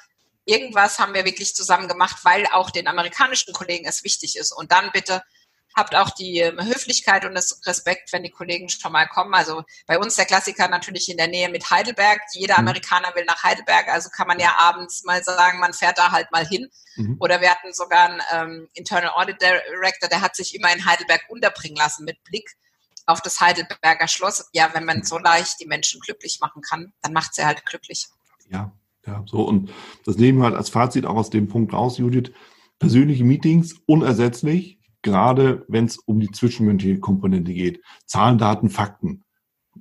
[0.52, 4.52] Irgendwas haben wir wirklich zusammen gemacht, weil auch den amerikanischen Kollegen es wichtig ist.
[4.52, 5.22] Und dann bitte
[5.76, 9.34] habt auch die ähm, Höflichkeit und das Respekt, wenn die Kollegen schon mal kommen.
[9.34, 12.20] Also bei uns der Klassiker natürlich in der Nähe mit Heidelberg.
[12.34, 12.68] Jeder mhm.
[12.68, 16.32] Amerikaner will nach Heidelberg, also kann man ja abends mal sagen, man fährt da halt
[16.32, 16.70] mal hin.
[16.95, 17.18] Mhm.
[17.20, 21.22] Oder wir hatten sogar einen ähm, Internal Audit Director, der hat sich immer in Heidelberg
[21.30, 22.58] unterbringen lassen mit Blick
[23.06, 24.49] auf das Heidelberger Schloss.
[24.52, 28.08] Ja, wenn man so leicht die Menschen glücklich machen kann, dann macht sie halt glücklich.
[28.49, 28.72] Ja,
[29.06, 29.41] ja, so.
[29.41, 29.72] Und
[30.06, 32.32] das nehmen wir halt als Fazit auch aus dem Punkt raus, Judith.
[32.80, 37.82] Persönliche Meetings unersetzlich gerade wenn es um die zwischenmenschliche Komponente geht.
[38.06, 39.24] Zahlen, Daten, Fakten,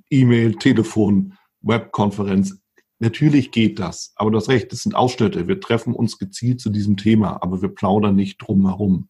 [0.09, 2.59] E-Mail, Telefon, Webkonferenz.
[2.99, 5.47] Natürlich geht das, aber du hast recht, das sind Ausschnitte.
[5.47, 9.09] Wir treffen uns gezielt zu diesem Thema, aber wir plaudern nicht drum herum.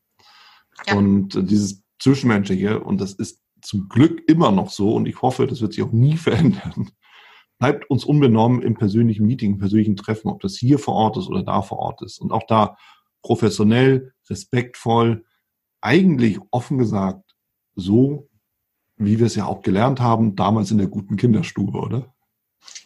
[0.87, 0.95] Ja.
[0.95, 5.45] Und äh, dieses Zwischenmenschliche, und das ist zum Glück immer noch so, und ich hoffe,
[5.45, 6.89] das wird sich auch nie verändern,
[7.61, 11.27] bleibt uns unbenommen im persönlichen Meeting, im persönlichen Treffen, ob das hier vor Ort ist
[11.27, 12.19] oder da vor Ort ist.
[12.19, 12.75] Und auch da
[13.21, 15.25] professionell, respektvoll,
[15.79, 17.35] eigentlich offen gesagt
[17.75, 18.27] so,
[18.95, 22.11] wie wir es ja auch gelernt haben, damals in der guten Kinderstube, oder?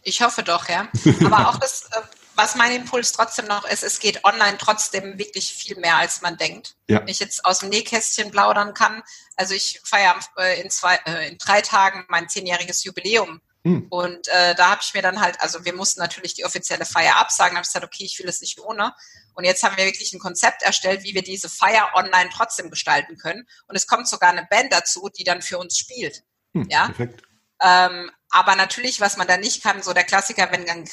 [0.03, 0.89] Ich hoffe doch, ja.
[1.23, 2.01] Aber auch das, äh,
[2.35, 6.35] was mein Impuls trotzdem noch ist, es geht online trotzdem wirklich viel mehr, als man
[6.35, 6.75] denkt.
[6.89, 6.99] Ja.
[6.99, 9.03] Wenn ich jetzt aus dem Nähkästchen plaudern kann.
[9.37, 13.87] Also ich feiere äh, in, zwei, äh, in drei Tagen mein zehnjähriges Jubiläum Mhm.
[13.89, 17.15] Und äh, da habe ich mir dann halt, also wir mussten natürlich die offizielle Feier
[17.17, 18.93] absagen, habe ich gesagt, okay, ich will es nicht ohne.
[19.33, 23.17] Und jetzt haben wir wirklich ein Konzept erstellt, wie wir diese Feier online trotzdem gestalten
[23.17, 23.47] können.
[23.67, 26.21] Und es kommt sogar eine Band dazu, die dann für uns spielt.
[26.53, 26.85] Mhm, ja.
[26.85, 27.23] Perfekt.
[27.59, 30.87] Ähm, aber natürlich, was man da nicht kann, so der Klassiker, wenn dann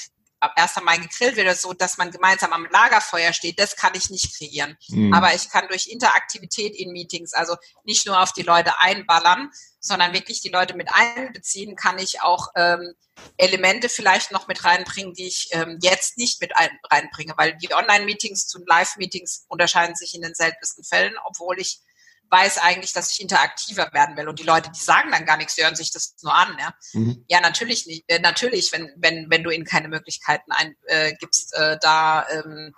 [0.56, 4.08] erst einmal gegrillt wird oder so, dass man gemeinsam am Lagerfeuer steht, das kann ich
[4.08, 4.78] nicht kreieren.
[4.88, 5.12] Mhm.
[5.12, 9.50] Aber ich kann durch Interaktivität in Meetings, also nicht nur auf die Leute einballern,
[9.84, 12.94] sondern wirklich die Leute mit einbeziehen, kann ich auch ähm,
[13.36, 17.74] Elemente vielleicht noch mit reinbringen, die ich ähm, jetzt nicht mit ein, reinbringe, weil die
[17.74, 21.80] Online-Meetings zu Live-Meetings unterscheiden sich in den seltensten Fällen, obwohl ich
[22.30, 24.28] weiß eigentlich, dass ich interaktiver werden will.
[24.28, 26.56] Und die Leute, die sagen dann gar nichts, die hören sich das nur an.
[26.58, 27.24] Ja, mhm.
[27.28, 28.04] ja natürlich nicht.
[28.06, 32.72] Äh, natürlich, wenn, wenn, wenn du ihnen keine Möglichkeiten ein, äh, gibst, äh, da ähm,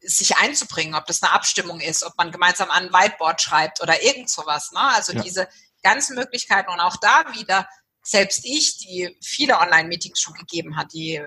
[0.00, 4.02] sich einzubringen, ob das eine Abstimmung ist, ob man gemeinsam an ein Whiteboard schreibt oder
[4.02, 4.70] irgend sowas.
[4.72, 4.80] Ne?
[4.80, 5.22] Also ja.
[5.22, 5.48] diese
[5.84, 7.68] ganzen Möglichkeiten und auch da wieder,
[8.02, 11.22] selbst ich, die viele Online-Meetings schon gegeben hat, die,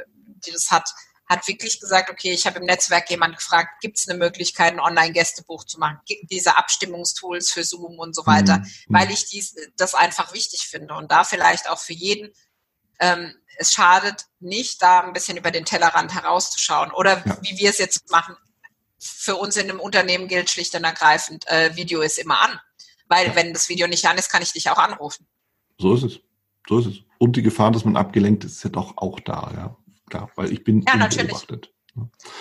[0.46, 0.90] die das hat,
[1.28, 4.80] hat wirklich gesagt, okay, ich habe im Netzwerk jemand gefragt, gibt es eine Möglichkeit, ein
[4.80, 6.00] Online-Gästebuch zu machen,
[6.30, 8.70] diese Abstimmungstools für Zoom und so weiter, mhm.
[8.88, 12.32] weil ich dies, das einfach wichtig finde und da vielleicht auch für jeden,
[13.00, 17.38] ähm, es schadet nicht, da ein bisschen über den Tellerrand herauszuschauen oder ja.
[17.42, 18.36] wie wir es jetzt machen.
[19.00, 22.60] Für uns in einem Unternehmen gilt schlicht und ergreifend, äh, Video ist immer an,
[23.08, 25.28] weil wenn das Video nicht an ist, kann ich dich auch anrufen.
[25.80, 26.20] So ist es.
[26.68, 26.98] So ist es.
[27.18, 29.78] Und die Gefahr, dass man abgelenkt ist, ist ja doch auch da, ja
[30.10, 31.28] klar, weil ich bin ja, natürlich.
[31.28, 31.74] beobachtet.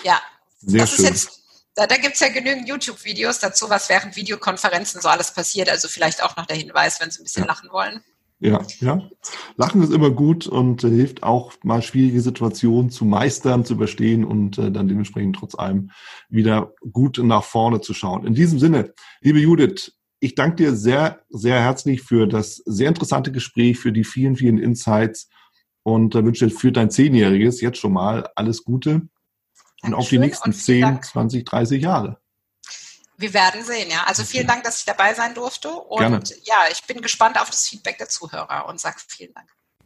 [0.03, 0.21] Ja,
[0.59, 1.05] Sehr das schön.
[1.05, 1.43] ist jetzt,
[1.75, 5.69] da, da gibt es ja genügend YouTube-Videos dazu, was während Videokonferenzen so alles passiert.
[5.69, 7.47] Also vielleicht auch noch der Hinweis, wenn Sie ein bisschen ja.
[7.47, 8.03] lachen wollen.
[8.39, 9.01] Ja, ja.
[9.55, 14.23] Lachen ist immer gut und äh, hilft auch mal schwierige Situationen zu meistern, zu überstehen
[14.23, 15.89] und äh, dann dementsprechend trotz allem
[16.29, 18.27] wieder gut nach vorne zu schauen.
[18.27, 23.31] In diesem Sinne, liebe Judith, ich danke dir sehr, sehr herzlich für das sehr interessante
[23.31, 25.29] Gespräch, für die vielen, vielen Insights
[25.83, 29.07] und äh, wünsche dir für dein Zehnjähriges jetzt schon mal alles Gute
[29.83, 32.19] und auf die nächsten 10, 20, 30 Jahre.
[33.17, 34.03] Wir werden sehen, ja.
[34.05, 35.69] Also vielen Dank, dass ich dabei sein durfte.
[35.71, 36.21] Und Gerne.
[36.43, 39.49] ja, ich bin gespannt auf das Feedback der Zuhörer und sage vielen Dank.